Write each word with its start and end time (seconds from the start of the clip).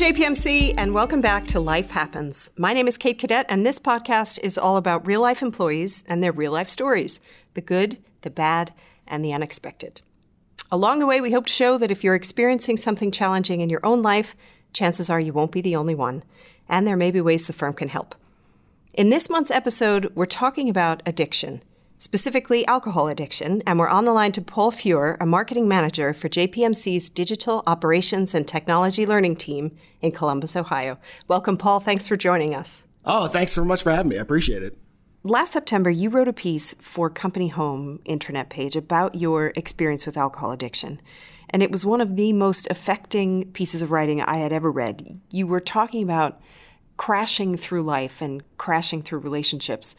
JPMC, 0.00 0.72
and 0.78 0.94
welcome 0.94 1.20
back 1.20 1.46
to 1.48 1.60
Life 1.60 1.90
Happens. 1.90 2.52
My 2.56 2.72
name 2.72 2.88
is 2.88 2.96
Kate 2.96 3.18
Cadet, 3.18 3.44
and 3.50 3.66
this 3.66 3.78
podcast 3.78 4.40
is 4.42 4.56
all 4.56 4.78
about 4.78 5.06
real 5.06 5.20
life 5.20 5.42
employees 5.42 6.04
and 6.08 6.24
their 6.24 6.32
real 6.32 6.52
life 6.52 6.70
stories 6.70 7.20
the 7.52 7.60
good, 7.60 7.98
the 8.22 8.30
bad, 8.30 8.72
and 9.06 9.22
the 9.22 9.34
unexpected. 9.34 10.00
Along 10.72 11.00
the 11.00 11.06
way, 11.06 11.20
we 11.20 11.32
hope 11.32 11.44
to 11.44 11.52
show 11.52 11.76
that 11.76 11.90
if 11.90 12.02
you're 12.02 12.14
experiencing 12.14 12.78
something 12.78 13.10
challenging 13.10 13.60
in 13.60 13.68
your 13.68 13.84
own 13.84 14.00
life, 14.00 14.34
chances 14.72 15.10
are 15.10 15.20
you 15.20 15.34
won't 15.34 15.52
be 15.52 15.60
the 15.60 15.76
only 15.76 15.94
one, 15.94 16.24
and 16.66 16.86
there 16.86 16.96
may 16.96 17.10
be 17.10 17.20
ways 17.20 17.46
the 17.46 17.52
firm 17.52 17.74
can 17.74 17.90
help. 17.90 18.14
In 18.94 19.10
this 19.10 19.28
month's 19.28 19.50
episode, 19.50 20.10
we're 20.14 20.24
talking 20.24 20.70
about 20.70 21.02
addiction 21.04 21.62
specifically 22.00 22.66
alcohol 22.66 23.08
addiction, 23.08 23.62
and 23.66 23.78
we're 23.78 23.86
on 23.86 24.06
the 24.06 24.12
line 24.12 24.32
to 24.32 24.40
Paul 24.40 24.72
Feuer, 24.72 25.18
a 25.20 25.26
marketing 25.26 25.68
manager 25.68 26.14
for 26.14 26.30
JPMC's 26.30 27.10
Digital 27.10 27.62
Operations 27.66 28.34
and 28.34 28.48
Technology 28.48 29.04
Learning 29.04 29.36
Team 29.36 29.76
in 30.00 30.10
Columbus, 30.10 30.56
Ohio. 30.56 30.98
Welcome, 31.28 31.58
Paul. 31.58 31.78
Thanks 31.78 32.08
for 32.08 32.16
joining 32.16 32.54
us. 32.54 32.84
Oh, 33.04 33.28
thanks 33.28 33.52
so 33.52 33.64
much 33.64 33.82
for 33.82 33.92
having 33.92 34.08
me. 34.08 34.18
I 34.18 34.22
appreciate 34.22 34.62
it. 34.62 34.78
Last 35.22 35.52
September, 35.52 35.90
you 35.90 36.08
wrote 36.08 36.28
a 36.28 36.32
piece 36.32 36.74
for 36.80 37.10
Company 37.10 37.48
Home 37.48 38.00
intranet 38.06 38.48
page 38.48 38.76
about 38.76 39.14
your 39.14 39.52
experience 39.54 40.06
with 40.06 40.16
alcohol 40.16 40.52
addiction. 40.52 41.02
And 41.50 41.62
it 41.62 41.70
was 41.70 41.84
one 41.84 42.00
of 42.00 42.16
the 42.16 42.32
most 42.32 42.66
affecting 42.70 43.52
pieces 43.52 43.82
of 43.82 43.90
writing 43.90 44.22
I 44.22 44.38
had 44.38 44.52
ever 44.52 44.70
read. 44.70 45.20
You 45.30 45.46
were 45.46 45.60
talking 45.60 46.02
about 46.02 46.40
crashing 46.96 47.58
through 47.58 47.82
life 47.82 48.22
and 48.22 48.42
crashing 48.56 49.02
through 49.02 49.18
relationships 49.18 49.96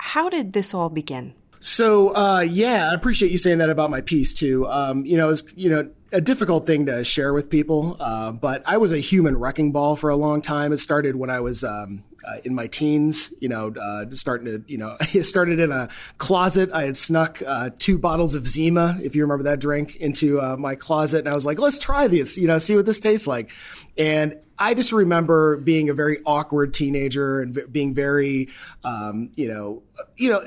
how 0.00 0.28
did 0.28 0.52
this 0.52 0.72
all 0.72 0.88
begin? 0.90 1.34
So 1.60 2.14
uh, 2.16 2.40
yeah, 2.40 2.90
I 2.90 2.94
appreciate 2.94 3.30
you 3.30 3.38
saying 3.38 3.58
that 3.58 3.68
about 3.68 3.90
my 3.90 4.00
piece 4.00 4.32
too. 4.32 4.66
Um, 4.66 5.04
you 5.04 5.18
know, 5.18 5.28
it's 5.28 5.44
you 5.54 5.68
know 5.68 5.90
a 6.10 6.20
difficult 6.20 6.66
thing 6.66 6.86
to 6.86 7.04
share 7.04 7.34
with 7.34 7.50
people, 7.50 7.96
uh, 8.00 8.32
but 8.32 8.62
I 8.66 8.78
was 8.78 8.92
a 8.92 8.98
human 8.98 9.38
wrecking 9.38 9.70
ball 9.70 9.94
for 9.94 10.08
a 10.08 10.16
long 10.16 10.40
time. 10.40 10.72
It 10.72 10.78
started 10.78 11.16
when 11.16 11.28
I 11.28 11.40
was 11.40 11.62
um, 11.62 12.02
uh, 12.26 12.38
in 12.44 12.54
my 12.54 12.66
teens. 12.66 13.34
You 13.40 13.50
know, 13.50 13.74
uh, 13.78 14.06
starting 14.10 14.46
to 14.46 14.64
you 14.72 14.78
know, 14.78 14.96
it 15.12 15.24
started 15.24 15.60
in 15.60 15.70
a 15.70 15.90
closet. 16.16 16.70
I 16.72 16.84
had 16.84 16.96
snuck 16.96 17.42
uh, 17.46 17.70
two 17.78 17.98
bottles 17.98 18.34
of 18.34 18.48
Zima, 18.48 18.98
if 19.02 19.14
you 19.14 19.20
remember 19.22 19.44
that 19.44 19.58
drink, 19.58 19.96
into 19.96 20.40
uh, 20.40 20.56
my 20.56 20.76
closet, 20.76 21.18
and 21.18 21.28
I 21.28 21.34
was 21.34 21.44
like, 21.44 21.58
let's 21.58 21.78
try 21.78 22.08
this. 22.08 22.38
You 22.38 22.46
know, 22.46 22.56
see 22.56 22.74
what 22.74 22.86
this 22.86 23.00
tastes 23.00 23.26
like. 23.26 23.50
And 23.98 24.40
I 24.58 24.74
just 24.74 24.92
remember 24.92 25.58
being 25.58 25.90
a 25.90 25.94
very 25.94 26.20
awkward 26.24 26.72
teenager 26.72 27.40
and 27.40 27.58
being 27.70 27.94
very, 27.94 28.48
um, 28.82 29.30
you 29.34 29.48
know, 29.48 29.82
you 30.16 30.30
know, 30.30 30.42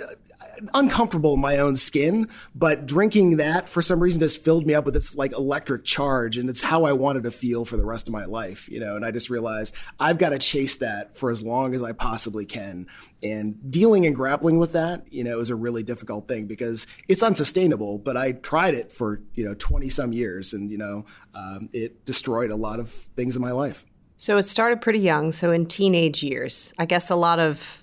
uncomfortable 0.74 1.34
in 1.34 1.40
my 1.40 1.58
own 1.58 1.76
skin, 1.76 2.30
but 2.56 2.86
drinking 2.86 3.38
that 3.38 3.70
for 3.70 3.82
some 3.82 4.00
reason 4.00 4.20
just 4.20 4.44
filled 4.44 4.66
me 4.66 4.74
up 4.74 4.86
with 4.86 4.94
this 4.94 5.16
like 5.16 5.32
electric 5.34 5.84
charge, 5.84 6.38
and 6.38 6.50
it's 6.50 6.62
how 6.62 6.86
I 6.86 6.94
wanted 6.94 7.24
to 7.24 7.32
feel 7.32 7.66
for 7.66 7.78
the 7.78 7.86
rest 7.86 8.08
of 8.08 8.14
my 8.14 8.26
life, 8.26 8.70
you 8.70 8.80
know. 8.80 8.96
And 8.96 9.06
I 9.06 9.12
just 9.12 9.30
realized 9.30 9.76
I've 10.00 10.18
got 10.18 10.30
to 10.30 10.40
chase 10.40 10.78
that 10.78 11.18
for 11.18 11.30
as 11.30 11.42
long 11.42 11.74
as 11.74 11.84
I 11.84 11.92
possibly 11.92 12.46
can. 12.46 12.88
And 13.22 13.72
dealing 13.72 14.06
and 14.06 14.16
grappling 14.16 14.60
with 14.60 14.74
that, 14.74 15.12
you 15.12 15.24
know, 15.24 15.40
is 15.40 15.50
a 15.50 15.56
really 15.56 15.84
difficult 15.84 16.28
thing 16.28 16.46
because 16.46 16.88
it's 17.08 17.24
unsustainable. 17.24 17.98
But 17.98 18.18
I 18.18 18.34
tried 18.34 18.74
it 18.74 18.92
for 18.92 19.22
you 19.34 19.46
know 19.46 19.54
twenty 19.56 19.90
some 19.90 20.14
years, 20.14 20.54
and 20.54 20.72
you 20.72 20.78
know, 20.78 21.06
um, 21.34 21.70
it 21.74 22.06
destroyed 22.06 22.52
a 22.52 22.56
lot 22.56 22.80
of 22.80 22.90
things 22.90 23.36
in 23.36 23.42
my 23.42 23.52
life. 23.52 23.86
So 24.18 24.38
it 24.38 24.44
started 24.44 24.80
pretty 24.80 25.00
young. 25.00 25.32
So 25.32 25.52
in 25.52 25.66
teenage 25.66 26.24
years, 26.24 26.74
I 26.78 26.86
guess 26.86 27.10
a 27.10 27.16
lot 27.16 27.40
of 27.40 27.83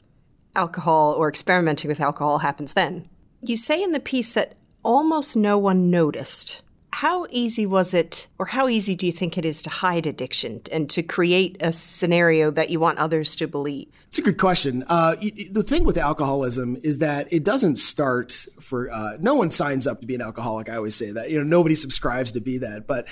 alcohol 0.55 1.13
or 1.13 1.29
experimenting 1.29 1.89
with 1.89 2.01
alcohol 2.01 2.39
happens 2.39 2.75
then. 2.75 3.07
You 3.43 3.57
say 3.57 3.83
in 3.83 3.93
the 3.93 4.01
piece 4.01 4.33
that 4.33 4.55
almost 4.83 5.37
no 5.37 5.59
one 5.59 5.91
noticed. 5.91 6.63
How 6.93 7.27
easy 7.31 7.67
was 7.67 7.95
it, 7.95 8.27
or 8.37 8.47
how 8.47 8.69
easy 8.69 8.97
do 8.97 9.07
you 9.07 9.13
think 9.13 9.39
it 9.39 9.45
is 9.45 9.63
to 9.63 9.71
hide 9.71 10.07
addiction 10.07 10.61
and 10.73 10.91
to 10.91 11.03
create 11.03 11.57
a 11.61 11.73
scenario 11.73 12.51
that 12.51 12.69
you 12.69 12.81
want 12.81 12.99
others 12.99 13.37
to 13.37 13.47
believe? 13.47 13.89
It's 14.09 14.19
a 14.19 14.23
good 14.23 14.39
question. 14.39 14.85
Uh, 14.89 15.15
the 15.51 15.63
thing 15.63 15.85
with 15.85 15.97
alcoholism 15.97 16.77
is 16.83 16.99
that 16.99 17.33
it 17.33 17.45
doesn't 17.45 17.77
start 17.77 18.47
for 18.61 18.91
uh, 18.91 19.17
no 19.21 19.35
one 19.35 19.51
signs 19.51 19.87
up 19.87 20.01
to 20.01 20.07
be 20.07 20.17
an 20.17 20.21
alcoholic. 20.21 20.69
I 20.69 20.77
always 20.77 20.97
say 20.97 21.13
that 21.13 21.31
you 21.31 21.39
know 21.39 21.45
nobody 21.45 21.77
subscribes 21.77 22.33
to 22.33 22.41
be 22.41 22.59
that, 22.59 22.89
but 22.89 23.07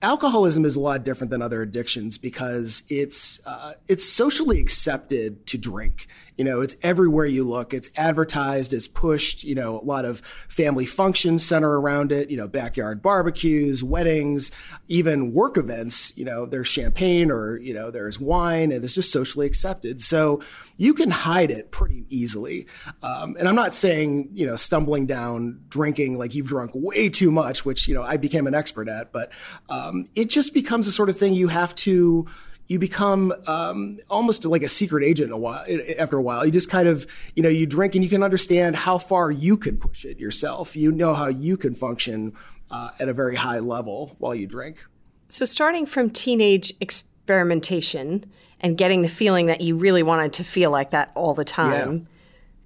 alcoholism 0.00 0.64
is 0.64 0.76
a 0.76 0.80
lot 0.80 1.04
different 1.04 1.30
than 1.30 1.42
other 1.42 1.62
addictions 1.62 2.18
because 2.18 2.82
it's 2.88 3.40
uh, 3.46 3.74
it's 3.88 4.04
socially 4.04 4.58
accepted 4.58 5.46
to 5.48 5.58
drink. 5.58 6.08
You 6.38 6.44
know, 6.44 6.60
it's 6.60 6.76
everywhere 6.82 7.26
you 7.26 7.42
look. 7.42 7.74
It's 7.74 7.90
advertised, 7.96 8.72
it's 8.72 8.86
pushed. 8.86 9.42
You 9.42 9.56
know, 9.56 9.80
a 9.80 9.84
lot 9.84 10.04
of 10.04 10.22
family 10.48 10.86
functions 10.86 11.44
center 11.44 11.80
around 11.80 12.12
it. 12.12 12.30
You 12.30 12.36
know, 12.36 12.46
backyard 12.46 13.02
barbecues, 13.02 13.82
weddings, 13.82 14.52
even 14.86 15.32
work 15.32 15.58
events. 15.58 16.12
You 16.16 16.24
know, 16.24 16.46
there's 16.46 16.68
champagne 16.68 17.32
or 17.32 17.58
you 17.58 17.74
know 17.74 17.90
there's 17.90 18.20
wine, 18.20 18.70
and 18.70 18.84
it's 18.84 18.94
just 18.94 19.10
socially 19.10 19.46
accepted. 19.46 20.00
So 20.00 20.40
you 20.76 20.94
can 20.94 21.10
hide 21.10 21.50
it 21.50 21.72
pretty 21.72 22.06
easily. 22.08 22.66
Um, 23.02 23.34
and 23.38 23.48
I'm 23.48 23.56
not 23.56 23.74
saying 23.74 24.30
you 24.32 24.46
know 24.46 24.56
stumbling 24.56 25.06
down 25.06 25.60
drinking 25.68 26.18
like 26.18 26.36
you've 26.36 26.46
drunk 26.46 26.70
way 26.72 27.08
too 27.08 27.32
much, 27.32 27.64
which 27.64 27.88
you 27.88 27.94
know 27.94 28.02
I 28.02 28.16
became 28.16 28.46
an 28.46 28.54
expert 28.54 28.88
at, 28.88 29.12
but 29.12 29.30
um, 29.68 30.06
it 30.14 30.30
just 30.30 30.54
becomes 30.54 30.86
a 30.86 30.92
sort 30.92 31.08
of 31.08 31.16
thing 31.16 31.34
you 31.34 31.48
have 31.48 31.74
to 31.76 32.26
you 32.68 32.78
become 32.78 33.32
um, 33.46 33.98
almost 34.10 34.44
like 34.44 34.62
a 34.62 34.68
secret 34.68 35.02
agent 35.02 35.32
a 35.32 35.36
while, 35.36 35.64
after 35.98 36.18
a 36.18 36.22
while. 36.22 36.44
You 36.44 36.52
just 36.52 36.68
kind 36.68 36.86
of, 36.86 37.06
you 37.34 37.42
know, 37.42 37.48
you 37.48 37.66
drink 37.66 37.94
and 37.94 38.04
you 38.04 38.10
can 38.10 38.22
understand 38.22 38.76
how 38.76 38.98
far 38.98 39.30
you 39.30 39.56
can 39.56 39.78
push 39.78 40.04
it 40.04 40.18
yourself. 40.18 40.76
You 40.76 40.92
know 40.92 41.14
how 41.14 41.28
you 41.28 41.56
can 41.56 41.74
function 41.74 42.34
uh, 42.70 42.90
at 42.98 43.08
a 43.08 43.14
very 43.14 43.36
high 43.36 43.58
level 43.58 44.14
while 44.18 44.34
you 44.34 44.46
drink. 44.46 44.84
So, 45.28 45.46
starting 45.46 45.86
from 45.86 46.10
teenage 46.10 46.74
experimentation 46.80 48.30
and 48.60 48.76
getting 48.76 49.02
the 49.02 49.08
feeling 49.08 49.46
that 49.46 49.62
you 49.62 49.76
really 49.76 50.02
wanted 50.02 50.34
to 50.34 50.44
feel 50.44 50.70
like 50.70 50.90
that 50.90 51.10
all 51.14 51.34
the 51.34 51.44
time, 51.44 51.92
yeah. 51.94 52.04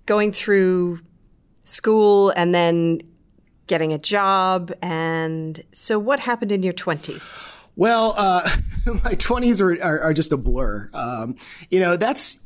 going 0.06 0.32
through 0.32 1.00
school 1.64 2.30
and 2.30 2.52
then 2.52 3.02
getting 3.68 3.92
a 3.92 3.98
job. 3.98 4.72
And 4.82 5.62
so, 5.70 5.98
what 5.98 6.20
happened 6.20 6.50
in 6.50 6.64
your 6.64 6.72
20s? 6.72 7.38
Well, 7.76 8.14
uh, 8.16 8.48
my 8.86 9.14
20s 9.14 9.60
are, 9.60 9.82
are, 9.82 10.00
are, 10.00 10.12
just 10.12 10.32
a 10.32 10.36
blur. 10.36 10.90
Um, 10.92 11.36
you 11.70 11.80
know, 11.80 11.96
that's 11.96 12.38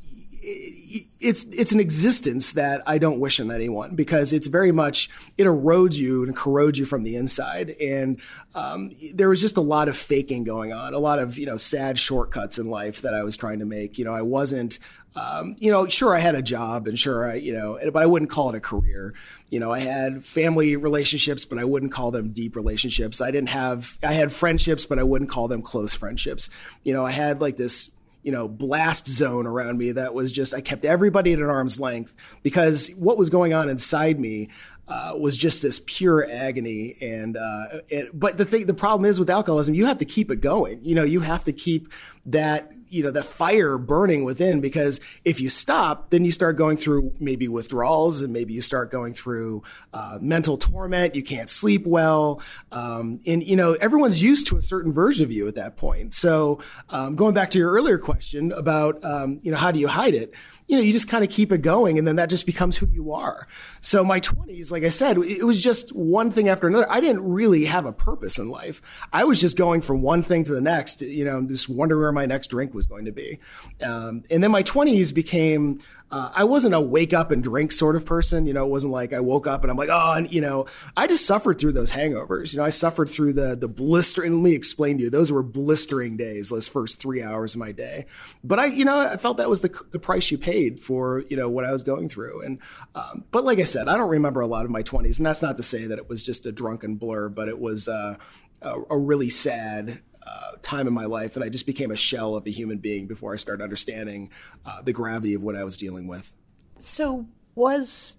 it's 0.48 1.44
it's 1.50 1.72
an 1.72 1.80
existence 1.80 2.52
that 2.52 2.80
I 2.86 2.98
don't 2.98 3.18
wish 3.18 3.40
on 3.40 3.50
anyone 3.50 3.96
because 3.96 4.32
it's 4.32 4.46
very 4.46 4.70
much 4.70 5.10
it 5.36 5.44
erodes 5.44 5.94
you 5.94 6.22
and 6.22 6.36
corrodes 6.36 6.78
you 6.78 6.84
from 6.84 7.02
the 7.02 7.16
inside. 7.16 7.70
And 7.80 8.20
um, 8.54 8.92
there 9.12 9.28
was 9.28 9.40
just 9.40 9.56
a 9.56 9.60
lot 9.60 9.88
of 9.88 9.96
faking 9.96 10.44
going 10.44 10.72
on, 10.72 10.94
a 10.94 10.98
lot 11.00 11.18
of 11.18 11.36
you 11.36 11.46
know 11.46 11.56
sad 11.56 11.98
shortcuts 11.98 12.58
in 12.58 12.70
life 12.70 13.02
that 13.02 13.12
I 13.12 13.24
was 13.24 13.36
trying 13.36 13.58
to 13.58 13.64
make. 13.64 13.98
You 13.98 14.04
know, 14.04 14.14
I 14.14 14.22
wasn't 14.22 14.78
um, 15.16 15.56
you 15.58 15.72
know, 15.72 15.88
sure, 15.88 16.14
I 16.14 16.18
had 16.18 16.34
a 16.34 16.42
job 16.42 16.86
and 16.86 16.98
sure, 16.98 17.30
I, 17.30 17.34
you 17.36 17.54
know, 17.54 17.78
but 17.90 18.02
I 18.02 18.06
wouldn't 18.06 18.30
call 18.30 18.50
it 18.50 18.54
a 18.54 18.60
career. 18.60 19.14
You 19.48 19.60
know, 19.60 19.72
I 19.72 19.80
had 19.80 20.24
family 20.24 20.76
relationships, 20.76 21.46
but 21.46 21.58
I 21.58 21.64
wouldn't 21.64 21.90
call 21.90 22.10
them 22.10 22.32
deep 22.32 22.54
relationships. 22.54 23.22
I 23.22 23.30
didn't 23.30 23.48
have, 23.48 23.98
I 24.02 24.12
had 24.12 24.30
friendships, 24.30 24.84
but 24.84 24.98
I 24.98 25.04
wouldn't 25.04 25.30
call 25.30 25.48
them 25.48 25.62
close 25.62 25.94
friendships. 25.94 26.50
You 26.84 26.92
know, 26.92 27.06
I 27.06 27.12
had 27.12 27.40
like 27.40 27.56
this, 27.56 27.90
you 28.22 28.32
know, 28.32 28.46
blast 28.46 29.08
zone 29.08 29.46
around 29.46 29.78
me 29.78 29.92
that 29.92 30.12
was 30.12 30.32
just, 30.32 30.52
I 30.52 30.60
kept 30.60 30.84
everybody 30.84 31.32
at 31.32 31.38
an 31.38 31.46
arm's 31.46 31.80
length 31.80 32.12
because 32.42 32.88
what 32.96 33.16
was 33.16 33.30
going 33.30 33.54
on 33.54 33.70
inside 33.70 34.20
me 34.20 34.50
uh, 34.88 35.14
was 35.18 35.36
just 35.36 35.62
this 35.62 35.80
pure 35.84 36.28
agony. 36.30 36.96
And, 37.00 37.36
uh, 37.36 37.64
it, 37.88 38.18
but 38.18 38.38
the 38.38 38.44
thing, 38.44 38.66
the 38.66 38.74
problem 38.74 39.08
is 39.08 39.18
with 39.18 39.30
alcoholism, 39.30 39.74
you 39.74 39.86
have 39.86 39.98
to 39.98 40.04
keep 40.04 40.30
it 40.30 40.40
going. 40.40 40.80
You 40.82 40.94
know, 40.94 41.04
you 41.04 41.20
have 41.20 41.44
to 41.44 41.52
keep 41.52 41.92
that 42.26 42.72
you 42.88 43.02
know, 43.02 43.10
the 43.10 43.22
fire 43.22 43.78
burning 43.78 44.24
within 44.24 44.60
because 44.60 45.00
if 45.24 45.40
you 45.40 45.48
stop, 45.48 46.10
then 46.10 46.24
you 46.24 46.30
start 46.30 46.56
going 46.56 46.76
through 46.76 47.12
maybe 47.18 47.48
withdrawals 47.48 48.22
and 48.22 48.32
maybe 48.32 48.52
you 48.52 48.60
start 48.60 48.90
going 48.90 49.12
through 49.12 49.62
uh, 49.92 50.18
mental 50.20 50.56
torment. 50.56 51.14
You 51.14 51.22
can't 51.22 51.50
sleep 51.50 51.86
well. 51.86 52.40
Um, 52.70 53.20
and, 53.26 53.46
you 53.46 53.56
know, 53.56 53.72
everyone's 53.74 54.22
used 54.22 54.46
to 54.48 54.56
a 54.56 54.62
certain 54.62 54.92
version 54.92 55.24
of 55.24 55.32
you 55.32 55.48
at 55.48 55.56
that 55.56 55.76
point. 55.76 56.14
So 56.14 56.60
um, 56.88 57.16
going 57.16 57.34
back 57.34 57.50
to 57.52 57.58
your 57.58 57.72
earlier 57.72 57.98
question 57.98 58.52
about, 58.52 59.02
um, 59.04 59.40
you 59.42 59.50
know, 59.50 59.58
how 59.58 59.72
do 59.72 59.80
you 59.80 59.88
hide 59.88 60.14
it? 60.14 60.32
You 60.66 60.76
know, 60.76 60.82
you 60.82 60.92
just 60.92 61.08
kind 61.08 61.22
of 61.24 61.30
keep 61.30 61.52
it 61.52 61.58
going 61.58 61.98
and 61.98 62.06
then 62.06 62.16
that 62.16 62.28
just 62.28 62.46
becomes 62.46 62.76
who 62.76 62.86
you 62.86 63.12
are. 63.12 63.46
So 63.80 64.02
my 64.04 64.20
20s, 64.20 64.70
like 64.70 64.82
I 64.82 64.88
said, 64.88 65.16
it 65.18 65.44
was 65.44 65.62
just 65.62 65.90
one 65.94 66.30
thing 66.30 66.48
after 66.48 66.66
another. 66.66 66.90
I 66.90 67.00
didn't 67.00 67.22
really 67.22 67.66
have 67.66 67.86
a 67.86 67.92
purpose 67.92 68.38
in 68.38 68.48
life. 68.48 68.82
I 69.12 69.24
was 69.24 69.40
just 69.40 69.56
going 69.56 69.80
from 69.80 70.02
one 70.02 70.22
thing 70.22 70.44
to 70.44 70.52
the 70.52 70.60
next, 70.60 71.02
you 71.02 71.24
know, 71.24 71.42
just 71.42 71.68
wondering 71.68 72.00
where 72.00 72.12
my 72.12 72.26
next 72.26 72.48
drink 72.48 72.74
was 72.74 72.86
going 72.86 73.04
to 73.04 73.12
be. 73.12 73.38
Um, 73.80 74.24
and 74.30 74.42
then 74.42 74.50
my 74.50 74.62
20s 74.62 75.14
became 75.14 75.80
uh, 76.10 76.30
I 76.32 76.44
wasn't 76.44 76.74
a 76.74 76.80
wake 76.80 77.12
up 77.12 77.32
and 77.32 77.42
drink 77.42 77.72
sort 77.72 77.96
of 77.96 78.06
person. 78.06 78.46
You 78.46 78.52
know, 78.52 78.64
it 78.64 78.70
wasn't 78.70 78.92
like 78.92 79.12
I 79.12 79.18
woke 79.18 79.48
up 79.48 79.62
and 79.62 79.70
I'm 79.70 79.76
like, 79.76 79.88
oh, 79.90 80.12
and 80.12 80.32
you 80.32 80.40
know, 80.40 80.66
I 80.96 81.08
just 81.08 81.26
suffered 81.26 81.58
through 81.58 81.72
those 81.72 81.92
hangovers. 81.92 82.52
You 82.52 82.58
know, 82.58 82.64
I 82.64 82.70
suffered 82.70 83.10
through 83.10 83.32
the 83.32 83.56
the 83.56 83.66
blister. 83.66 84.22
And 84.22 84.36
let 84.36 84.42
me 84.42 84.52
explain 84.52 84.98
to 84.98 85.04
you, 85.04 85.10
those 85.10 85.32
were 85.32 85.42
blistering 85.42 86.16
days. 86.16 86.48
Those 86.48 86.68
first 86.68 87.00
three 87.00 87.22
hours 87.22 87.54
of 87.54 87.58
my 87.58 87.72
day. 87.72 88.06
But 88.44 88.60
I, 88.60 88.66
you 88.66 88.84
know, 88.84 89.00
I 89.00 89.16
felt 89.16 89.38
that 89.38 89.50
was 89.50 89.62
the 89.62 89.84
the 89.90 89.98
price 89.98 90.30
you 90.30 90.38
paid 90.38 90.78
for 90.78 91.24
you 91.28 91.36
know 91.36 91.48
what 91.48 91.64
I 91.64 91.72
was 91.72 91.82
going 91.82 92.08
through. 92.08 92.42
And 92.42 92.60
um, 92.94 93.24
but 93.32 93.44
like 93.44 93.58
I 93.58 93.64
said, 93.64 93.88
I 93.88 93.96
don't 93.96 94.10
remember 94.10 94.40
a 94.40 94.46
lot 94.46 94.64
of 94.64 94.70
my 94.70 94.84
20s, 94.84 95.16
and 95.16 95.26
that's 95.26 95.42
not 95.42 95.56
to 95.56 95.64
say 95.64 95.86
that 95.86 95.98
it 95.98 96.08
was 96.08 96.22
just 96.22 96.46
a 96.46 96.52
drunken 96.52 96.96
blur, 96.96 97.28
but 97.28 97.48
it 97.48 97.58
was 97.58 97.88
uh, 97.88 98.16
a, 98.62 98.74
a 98.90 98.98
really 98.98 99.30
sad 99.30 100.02
uh, 100.26 100.52
time 100.62 100.86
in 100.86 100.92
my 100.92 101.04
life, 101.04 101.36
and 101.36 101.44
I 101.44 101.48
just 101.48 101.66
became 101.66 101.90
a 101.90 101.96
shell 101.96 102.34
of 102.34 102.46
a 102.46 102.50
human 102.50 102.78
being 102.78 103.06
before 103.06 103.32
I 103.32 103.36
started 103.36 103.62
understanding 103.62 104.30
uh, 104.64 104.82
the 104.82 104.92
gravity 104.92 105.34
of 105.34 105.42
what 105.42 105.56
I 105.56 105.64
was 105.64 105.76
dealing 105.76 106.06
with. 106.06 106.34
So, 106.78 107.26
was 107.54 108.18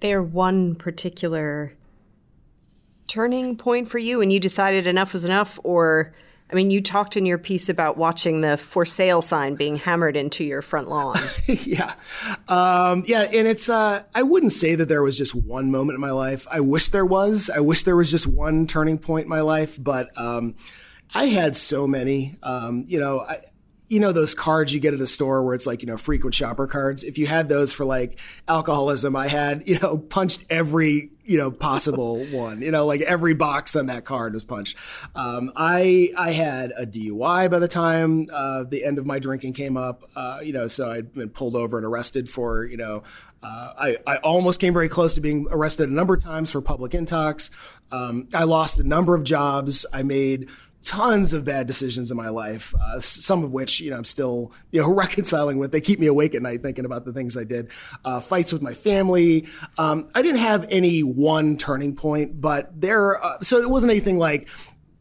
there 0.00 0.22
one 0.22 0.74
particular 0.74 1.74
turning 3.06 3.56
point 3.56 3.88
for 3.88 3.98
you, 3.98 4.20
and 4.20 4.32
you 4.32 4.40
decided 4.40 4.86
enough 4.86 5.12
was 5.12 5.24
enough, 5.24 5.58
or 5.62 6.12
I 6.50 6.54
mean, 6.54 6.70
you 6.70 6.82
talked 6.82 7.16
in 7.16 7.26
your 7.26 7.38
piece 7.38 7.68
about 7.68 7.96
watching 7.96 8.40
the 8.40 8.56
for 8.56 8.84
sale 8.84 9.22
sign 9.22 9.54
being 9.54 9.76
hammered 9.76 10.16
into 10.16 10.44
your 10.44 10.62
front 10.62 10.88
lawn. 10.88 11.18
yeah. 11.48 11.94
Um, 12.48 13.02
yeah. 13.06 13.22
And 13.22 13.48
it's, 13.48 13.68
uh, 13.68 14.02
I 14.14 14.22
wouldn't 14.22 14.52
say 14.52 14.74
that 14.74 14.88
there 14.88 15.02
was 15.02 15.16
just 15.16 15.34
one 15.34 15.70
moment 15.70 15.96
in 15.96 16.00
my 16.00 16.10
life. 16.10 16.46
I 16.50 16.60
wish 16.60 16.90
there 16.90 17.06
was. 17.06 17.50
I 17.50 17.60
wish 17.60 17.84
there 17.84 17.96
was 17.96 18.10
just 18.10 18.26
one 18.26 18.66
turning 18.66 18.98
point 18.98 19.24
in 19.24 19.30
my 19.30 19.40
life, 19.40 19.82
but 19.82 20.10
um, 20.18 20.54
I 21.14 21.26
had 21.26 21.56
so 21.56 21.86
many. 21.86 22.34
Um, 22.42 22.84
you 22.88 22.98
know, 22.98 23.20
I, 23.20 23.38
you 23.88 24.00
know 24.00 24.12
those 24.12 24.34
cards 24.34 24.72
you 24.72 24.80
get 24.80 24.94
at 24.94 25.00
a 25.00 25.06
store 25.06 25.42
where 25.42 25.54
it's 25.54 25.66
like 25.66 25.82
you 25.82 25.86
know 25.86 25.96
frequent 25.96 26.34
shopper 26.34 26.66
cards 26.66 27.04
if 27.04 27.18
you 27.18 27.26
had 27.26 27.48
those 27.48 27.72
for 27.72 27.84
like 27.84 28.18
alcoholism 28.48 29.14
i 29.14 29.28
had 29.28 29.68
you 29.68 29.78
know 29.78 29.98
punched 30.10 30.44
every 30.48 31.10
you 31.24 31.36
know 31.36 31.50
possible 31.50 32.24
one 32.30 32.62
you 32.62 32.70
know 32.70 32.86
like 32.86 33.02
every 33.02 33.34
box 33.34 33.76
on 33.76 33.86
that 33.86 34.04
card 34.04 34.34
was 34.34 34.42
punched 34.42 34.76
um, 35.14 35.52
i 35.54 36.10
i 36.16 36.32
had 36.32 36.72
a 36.76 36.86
dui 36.86 37.50
by 37.50 37.58
the 37.58 37.68
time 37.68 38.26
uh, 38.32 38.64
the 38.64 38.84
end 38.84 38.98
of 38.98 39.06
my 39.06 39.18
drinking 39.18 39.52
came 39.52 39.76
up 39.76 40.02
uh, 40.16 40.40
you 40.42 40.52
know 40.52 40.66
so 40.66 40.90
i'd 40.90 41.12
been 41.12 41.28
pulled 41.28 41.54
over 41.54 41.76
and 41.76 41.86
arrested 41.86 42.28
for 42.28 42.64
you 42.64 42.76
know 42.76 43.02
uh, 43.42 43.74
I, 43.78 43.98
I 44.06 44.16
almost 44.16 44.58
came 44.58 44.72
very 44.72 44.88
close 44.88 45.16
to 45.16 45.20
being 45.20 45.46
arrested 45.50 45.90
a 45.90 45.92
number 45.92 46.14
of 46.14 46.22
times 46.22 46.50
for 46.50 46.62
public 46.62 46.92
intox. 46.92 47.50
Um, 47.92 48.26
I 48.32 48.44
lost 48.44 48.80
a 48.80 48.82
number 48.82 49.14
of 49.14 49.22
jobs. 49.22 49.84
I 49.92 50.02
made 50.02 50.48
tons 50.84 51.32
of 51.32 51.44
bad 51.44 51.66
decisions 51.66 52.10
in 52.10 52.16
my 52.16 52.28
life, 52.28 52.74
uh, 52.80 53.00
some 53.00 53.42
of 53.42 53.52
which 53.52 53.80
you 53.80 53.90
know 53.90 53.96
I'm 53.96 54.04
still 54.04 54.52
you 54.70 54.80
know 54.80 54.88
reconciling 54.92 55.58
with. 55.58 55.72
They 55.72 55.80
keep 55.80 55.98
me 55.98 56.06
awake 56.06 56.34
at 56.34 56.42
night 56.42 56.62
thinking 56.62 56.84
about 56.84 57.04
the 57.04 57.12
things 57.12 57.36
I 57.36 57.44
did. 57.44 57.70
Uh, 58.04 58.20
fights 58.20 58.52
with 58.52 58.62
my 58.62 58.74
family. 58.74 59.46
Um, 59.78 60.08
I 60.14 60.22
didn't 60.22 60.40
have 60.40 60.66
any 60.70 61.02
one 61.02 61.56
turning 61.56 61.96
point, 61.96 62.40
but 62.40 62.80
there. 62.80 63.22
Uh, 63.22 63.40
so 63.40 63.58
it 63.58 63.68
wasn't 63.68 63.90
anything 63.90 64.18
like. 64.18 64.48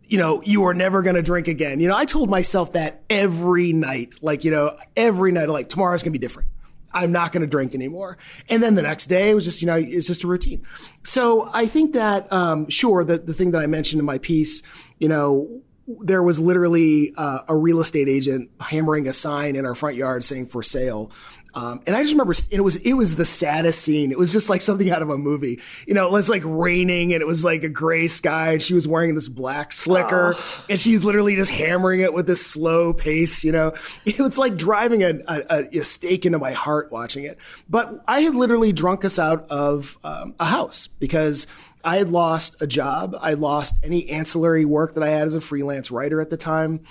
You 0.05 0.19
know, 0.19 0.43
you 0.43 0.65
are 0.65 0.75
never 0.75 1.01
going 1.01 1.15
to 1.15 1.23
drink 1.23 1.47
again. 1.47 1.79
You 1.79 1.87
know, 1.87 1.95
I 1.95 2.05
told 2.05 2.29
myself 2.29 2.73
that 2.73 3.01
every 3.09 3.73
night. 3.73 4.15
Like, 4.21 4.43
you 4.43 4.51
know, 4.51 4.77
every 4.95 5.31
night, 5.31 5.49
like, 5.49 5.69
tomorrow's 5.69 6.03
going 6.03 6.11
to 6.11 6.19
be 6.19 6.23
different. 6.23 6.49
I'm 6.93 7.11
not 7.11 7.31
going 7.31 7.41
to 7.41 7.47
drink 7.47 7.73
anymore. 7.73 8.17
And 8.49 8.61
then 8.61 8.75
the 8.75 8.83
next 8.83 9.07
day 9.07 9.31
it 9.31 9.33
was 9.33 9.45
just, 9.45 9.61
you 9.61 9.65
know, 9.65 9.75
it's 9.75 10.05
just 10.05 10.23
a 10.23 10.27
routine. 10.27 10.63
So 11.03 11.49
I 11.51 11.65
think 11.65 11.93
that, 11.93 12.31
um, 12.31 12.69
sure, 12.69 13.03
the, 13.03 13.17
the 13.17 13.33
thing 13.33 13.51
that 13.51 13.61
I 13.61 13.65
mentioned 13.65 13.99
in 13.99 14.05
my 14.05 14.19
piece, 14.19 14.61
you 14.99 15.07
know, 15.07 15.62
there 15.87 16.23
was 16.23 16.39
literally 16.39 17.13
uh, 17.17 17.39
a 17.47 17.55
real 17.55 17.79
estate 17.79 18.07
agent 18.07 18.49
hammering 18.59 19.07
a 19.07 19.13
sign 19.13 19.55
in 19.55 19.65
our 19.65 19.75
front 19.75 19.95
yard 19.95 20.23
saying 20.23 20.47
for 20.47 20.63
sale. 20.63 21.11
Um, 21.55 21.81
and 21.85 21.95
I 21.95 22.01
just 22.01 22.13
remember 22.13 22.33
it 22.49 22.61
was 22.61 22.77
it 22.77 22.93
was 22.93 23.15
the 23.15 23.25
saddest 23.25 23.81
scene. 23.81 24.11
It 24.11 24.17
was 24.17 24.31
just 24.31 24.49
like 24.49 24.61
something 24.61 24.89
out 24.89 25.03
of 25.03 25.09
a 25.09 25.17
movie. 25.17 25.59
You 25.85 25.93
know, 25.93 26.07
it 26.07 26.11
was 26.11 26.27
like 26.27 26.41
raining 26.45 27.13
and 27.13 27.21
it 27.21 27.27
was 27.27 27.43
like 27.43 27.63
a 27.63 27.69
gray 27.69 28.07
sky, 28.07 28.53
and 28.53 28.61
she 28.61 28.73
was 28.73 28.87
wearing 28.87 29.13
this 29.13 29.27
black 29.27 29.71
slicker, 29.71 30.35
oh. 30.35 30.65
and 30.67 30.79
she's 30.79 31.03
literally 31.03 31.35
just 31.35 31.51
hammering 31.51 31.99
it 31.99 32.13
with 32.13 32.25
this 32.25 32.43
slow 32.43 32.91
pace. 32.91 33.43
You 33.43 33.51
know, 33.51 33.73
it 34.05 34.19
was 34.19 34.37
like 34.37 34.55
driving 34.55 35.03
a, 35.03 35.19
a, 35.27 35.79
a 35.79 35.83
stake 35.83 36.25
into 36.25 36.39
my 36.39 36.53
heart 36.53 36.91
watching 36.91 37.25
it. 37.25 37.37
But 37.69 38.03
I 38.07 38.21
had 38.21 38.33
literally 38.33 38.73
drunk 38.73 39.05
us 39.05 39.19
out 39.19 39.47
of 39.51 39.97
um, 40.03 40.33
a 40.39 40.45
house 40.45 40.87
because 40.87 41.45
I 41.83 41.97
had 41.97 42.09
lost 42.09 42.61
a 42.61 42.67
job. 42.67 43.15
I 43.19 43.33
lost 43.33 43.75
any 43.83 44.09
ancillary 44.09 44.65
work 44.65 44.93
that 44.93 45.03
I 45.03 45.09
had 45.09 45.27
as 45.27 45.35
a 45.35 45.41
freelance 45.41 45.91
writer 45.91 46.21
at 46.21 46.29
the 46.29 46.37
time. 46.37 46.81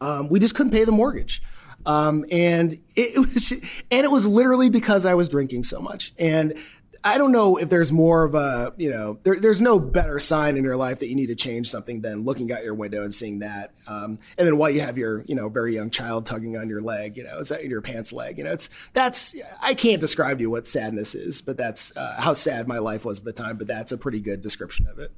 Um, 0.00 0.28
we 0.28 0.38
just 0.40 0.54
couldn't 0.54 0.72
pay 0.72 0.84
the 0.84 0.92
mortgage. 0.92 1.42
Um, 1.84 2.24
and 2.30 2.74
it, 2.74 2.80
it, 2.96 3.18
was, 3.34 3.52
and 3.52 4.04
it 4.04 4.10
was 4.10 4.26
literally 4.26 4.70
because 4.70 5.06
I 5.06 5.14
was 5.14 5.28
drinking 5.28 5.64
so 5.64 5.80
much. 5.80 6.12
And 6.18 6.54
I 7.04 7.18
don't 7.18 7.32
know 7.32 7.56
if 7.56 7.68
there's 7.68 7.90
more 7.90 8.22
of 8.22 8.34
a, 8.34 8.72
you 8.76 8.88
know, 8.90 9.18
there, 9.24 9.40
there's 9.40 9.60
no 9.60 9.80
better 9.80 10.20
sign 10.20 10.56
in 10.56 10.62
your 10.62 10.76
life 10.76 11.00
that 11.00 11.08
you 11.08 11.16
need 11.16 11.26
to 11.26 11.34
change 11.34 11.68
something 11.68 12.00
than 12.00 12.24
looking 12.24 12.52
out 12.52 12.62
your 12.62 12.74
window 12.74 13.02
and 13.02 13.12
seeing 13.12 13.40
that. 13.40 13.72
Um, 13.88 14.20
and 14.38 14.46
then 14.46 14.56
while 14.56 14.70
you 14.70 14.80
have 14.80 14.96
your, 14.96 15.22
you 15.22 15.34
know, 15.34 15.48
very 15.48 15.74
young 15.74 15.90
child 15.90 16.26
tugging 16.26 16.56
on 16.56 16.68
your 16.68 16.80
leg, 16.80 17.16
you 17.16 17.24
know, 17.24 17.38
is 17.38 17.48
that 17.48 17.64
your 17.64 17.80
pants 17.80 18.12
leg? 18.12 18.38
You 18.38 18.44
know, 18.44 18.52
it's, 18.52 18.68
that's, 18.92 19.34
I 19.60 19.74
can't 19.74 20.00
describe 20.00 20.38
to 20.38 20.42
you 20.42 20.50
what 20.50 20.66
sadness 20.68 21.16
is, 21.16 21.40
but 21.40 21.56
that's 21.56 21.94
uh, 21.96 22.16
how 22.18 22.34
sad 22.34 22.68
my 22.68 22.78
life 22.78 23.04
was 23.04 23.18
at 23.18 23.24
the 23.24 23.32
time. 23.32 23.56
But 23.56 23.66
that's 23.66 23.90
a 23.90 23.98
pretty 23.98 24.20
good 24.20 24.40
description 24.40 24.86
of 24.86 25.00
it. 25.00 25.10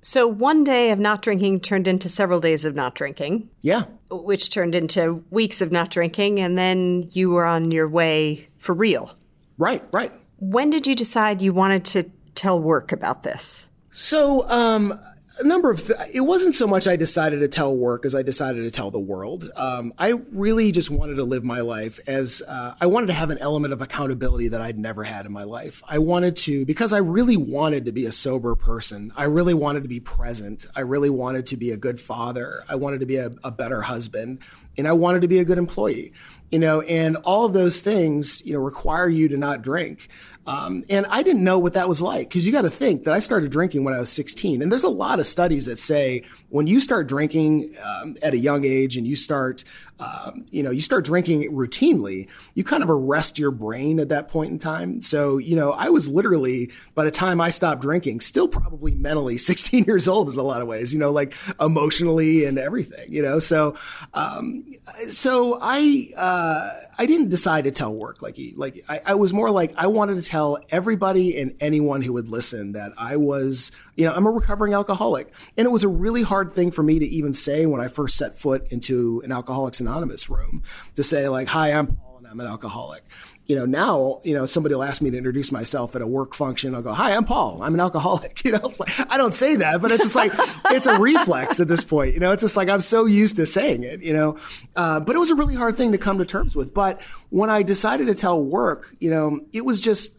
So 0.00 0.28
one 0.28 0.64
day 0.64 0.92
of 0.92 0.98
not 0.98 1.22
drinking 1.22 1.60
turned 1.60 1.88
into 1.88 2.08
several 2.08 2.40
days 2.40 2.64
of 2.64 2.74
not 2.74 2.94
drinking. 2.94 3.50
Yeah. 3.60 3.84
Which 4.10 4.48
turned 4.48 4.74
into 4.74 5.24
weeks 5.30 5.60
of 5.60 5.72
not 5.72 5.90
drinking. 5.90 6.40
And 6.40 6.56
then 6.56 7.10
you 7.12 7.30
were 7.30 7.44
on 7.44 7.70
your 7.70 7.88
way 7.88 8.48
for 8.58 8.74
real. 8.74 9.14
Right, 9.58 9.84
right. 9.92 10.12
When 10.38 10.70
did 10.70 10.86
you 10.86 10.94
decide 10.94 11.42
you 11.42 11.52
wanted 11.52 11.84
to 11.86 12.04
tell 12.34 12.60
work 12.60 12.92
about 12.92 13.22
this? 13.22 13.70
So, 13.90 14.48
um, 14.48 14.98
a 15.38 15.44
number 15.44 15.70
of 15.70 15.86
th- 15.86 15.98
it 16.12 16.20
wasn't 16.20 16.54
so 16.54 16.66
much 16.66 16.86
I 16.86 16.96
decided 16.96 17.40
to 17.40 17.48
tell 17.48 17.74
work 17.74 18.04
as 18.04 18.14
I 18.14 18.22
decided 18.22 18.62
to 18.64 18.70
tell 18.70 18.90
the 18.90 18.98
world. 18.98 19.50
Um, 19.56 19.92
I 19.98 20.14
really 20.32 20.72
just 20.72 20.90
wanted 20.90 21.16
to 21.16 21.24
live 21.24 21.44
my 21.44 21.60
life 21.60 22.00
as 22.06 22.42
uh, 22.46 22.74
I 22.80 22.86
wanted 22.86 23.08
to 23.08 23.12
have 23.12 23.30
an 23.30 23.38
element 23.38 23.72
of 23.72 23.80
accountability 23.80 24.48
that 24.48 24.60
I'd 24.60 24.78
never 24.78 25.04
had 25.04 25.26
in 25.26 25.32
my 25.32 25.44
life. 25.44 25.82
I 25.88 25.98
wanted 25.98 26.36
to 26.36 26.64
because 26.64 26.92
I 26.92 26.98
really 26.98 27.36
wanted 27.36 27.84
to 27.86 27.92
be 27.92 28.04
a 28.04 28.12
sober 28.12 28.54
person. 28.54 29.12
I 29.16 29.24
really 29.24 29.54
wanted 29.54 29.82
to 29.82 29.88
be 29.88 30.00
present. 30.00 30.66
I 30.74 30.80
really 30.80 31.10
wanted 31.10 31.46
to 31.46 31.56
be 31.56 31.70
a 31.70 31.76
good 31.76 32.00
father. 32.00 32.64
I 32.68 32.74
wanted 32.74 33.00
to 33.00 33.06
be 33.06 33.16
a, 33.16 33.32
a 33.44 33.50
better 33.50 33.82
husband, 33.82 34.40
and 34.76 34.88
I 34.88 34.92
wanted 34.92 35.22
to 35.22 35.28
be 35.28 35.38
a 35.38 35.44
good 35.44 35.58
employee 35.58 36.12
you 36.50 36.58
know, 36.58 36.80
and 36.82 37.16
all 37.16 37.44
of 37.44 37.52
those 37.52 37.80
things, 37.80 38.42
you 38.44 38.54
know, 38.54 38.60
require 38.60 39.08
you 39.08 39.28
to 39.28 39.36
not 39.36 39.62
drink. 39.62 40.08
Um, 40.48 40.82
and 40.88 41.04
I 41.10 41.22
didn't 41.22 41.44
know 41.44 41.58
what 41.58 41.74
that 41.74 41.90
was 41.90 42.00
like 42.00 42.30
because 42.30 42.46
you 42.46 42.52
got 42.52 42.62
to 42.62 42.70
think 42.70 43.04
that 43.04 43.12
I 43.12 43.18
started 43.18 43.52
drinking 43.52 43.84
when 43.84 43.92
I 43.92 43.98
was 43.98 44.10
16. 44.10 44.62
And 44.62 44.72
there's 44.72 44.82
a 44.82 44.88
lot 44.88 45.18
of 45.18 45.26
studies 45.26 45.66
that 45.66 45.78
say 45.78 46.22
when 46.48 46.66
you 46.66 46.80
start 46.80 47.06
drinking 47.06 47.74
um, 47.84 48.16
at 48.22 48.32
a 48.32 48.38
young 48.38 48.64
age 48.64 48.96
and 48.96 49.06
you 49.06 49.14
start, 49.14 49.62
um, 50.00 50.44
you 50.50 50.62
know, 50.62 50.70
you 50.70 50.80
start 50.80 51.04
drinking 51.04 51.50
routinely, 51.52 52.28
you 52.54 52.62
kind 52.62 52.82
of 52.82 52.90
arrest 52.90 53.38
your 53.38 53.50
brain 53.50 53.98
at 53.98 54.08
that 54.10 54.28
point 54.28 54.52
in 54.52 54.58
time. 54.58 55.00
So, 55.00 55.38
you 55.38 55.56
know, 55.56 55.72
I 55.72 55.88
was 55.88 56.08
literally, 56.08 56.70
by 56.94 57.04
the 57.04 57.10
time 57.10 57.40
I 57.40 57.50
stopped 57.50 57.82
drinking, 57.82 58.20
still 58.20 58.46
probably 58.46 58.92
mentally 58.92 59.38
16 59.48 59.84
years 59.84 60.06
old 60.06 60.28
in 60.28 60.38
a 60.38 60.42
lot 60.42 60.62
of 60.62 60.68
ways, 60.68 60.92
you 60.92 60.98
know, 60.98 61.10
like 61.10 61.34
emotionally 61.60 62.44
and 62.44 62.58
everything, 62.58 63.12
you 63.12 63.22
know. 63.22 63.38
So, 63.38 63.76
um, 64.14 64.64
so 65.08 65.58
I, 65.60 66.10
uh, 66.16 66.70
I 66.98 67.06
didn't 67.06 67.28
decide 67.28 67.64
to 67.64 67.70
tell 67.70 67.94
work 67.94 68.22
like 68.22 68.36
he, 68.36 68.52
like 68.56 68.84
I, 68.88 69.00
I 69.06 69.14
was 69.14 69.32
more 69.32 69.50
like 69.50 69.72
I 69.76 69.86
wanted 69.88 70.16
to 70.16 70.22
tell 70.22 70.58
everybody 70.70 71.38
and 71.40 71.56
anyone 71.60 72.02
who 72.02 72.12
would 72.12 72.28
listen 72.28 72.72
that 72.72 72.92
I 72.96 73.16
was, 73.16 73.72
you 73.98 74.06
know, 74.06 74.14
I'm 74.14 74.26
a 74.26 74.30
recovering 74.30 74.74
alcoholic. 74.74 75.32
And 75.56 75.66
it 75.66 75.70
was 75.70 75.82
a 75.82 75.88
really 75.88 76.22
hard 76.22 76.52
thing 76.52 76.70
for 76.70 76.84
me 76.84 77.00
to 77.00 77.06
even 77.06 77.34
say 77.34 77.66
when 77.66 77.80
I 77.80 77.88
first 77.88 78.16
set 78.16 78.38
foot 78.38 78.68
into 78.70 79.20
an 79.24 79.32
Alcoholics 79.32 79.80
Anonymous 79.80 80.30
room 80.30 80.62
to 80.94 81.02
say 81.02 81.28
like, 81.28 81.48
hi, 81.48 81.72
I'm 81.72 81.88
Paul 81.88 82.18
and 82.18 82.26
I'm 82.28 82.38
an 82.38 82.46
alcoholic 82.46 83.02
you 83.48 83.56
know, 83.56 83.64
now, 83.64 84.20
you 84.24 84.34
know, 84.34 84.44
somebody 84.44 84.74
will 84.74 84.82
ask 84.82 85.00
me 85.00 85.10
to 85.10 85.16
introduce 85.16 85.50
myself 85.50 85.96
at 85.96 86.02
a 86.02 86.06
work 86.06 86.34
function. 86.34 86.74
I'll 86.74 86.82
go, 86.82 86.92
hi, 86.92 87.14
I'm 87.14 87.24
Paul. 87.24 87.62
I'm 87.62 87.72
an 87.74 87.80
alcoholic. 87.80 88.28
You 88.48 88.52
know, 88.52 88.60
it's 88.64 88.80
like, 88.80 88.90
I 89.10 89.18
don't 89.18 89.34
say 89.34 89.56
that, 89.56 89.82
but 89.82 89.90
it's 89.90 90.04
just 90.04 90.14
like, 90.14 90.32
it's 90.70 90.86
a 90.86 90.98
reflex 90.98 91.60
at 91.60 91.68
this 91.68 91.84
point. 91.84 92.14
You 92.14 92.20
know, 92.20 92.32
it's 92.32 92.42
just 92.42 92.56
like, 92.56 92.68
I'm 92.68 92.80
so 92.80 93.04
used 93.04 93.36
to 93.36 93.44
saying 93.44 93.82
it, 93.82 94.02
you 94.02 94.14
know, 94.14 94.38
uh, 94.76 95.00
but 95.00 95.14
it 95.14 95.18
was 95.18 95.30
a 95.30 95.34
really 95.34 95.54
hard 95.54 95.76
thing 95.76 95.92
to 95.92 95.98
come 95.98 96.16
to 96.18 96.24
terms 96.24 96.56
with. 96.56 96.72
But 96.72 97.00
when 97.28 97.50
I 97.50 97.62
decided 97.62 98.06
to 98.06 98.14
tell 98.14 98.42
work, 98.42 98.94
you 99.00 99.10
know, 99.10 99.40
it 99.52 99.66
was 99.66 99.82
just, 99.82 100.17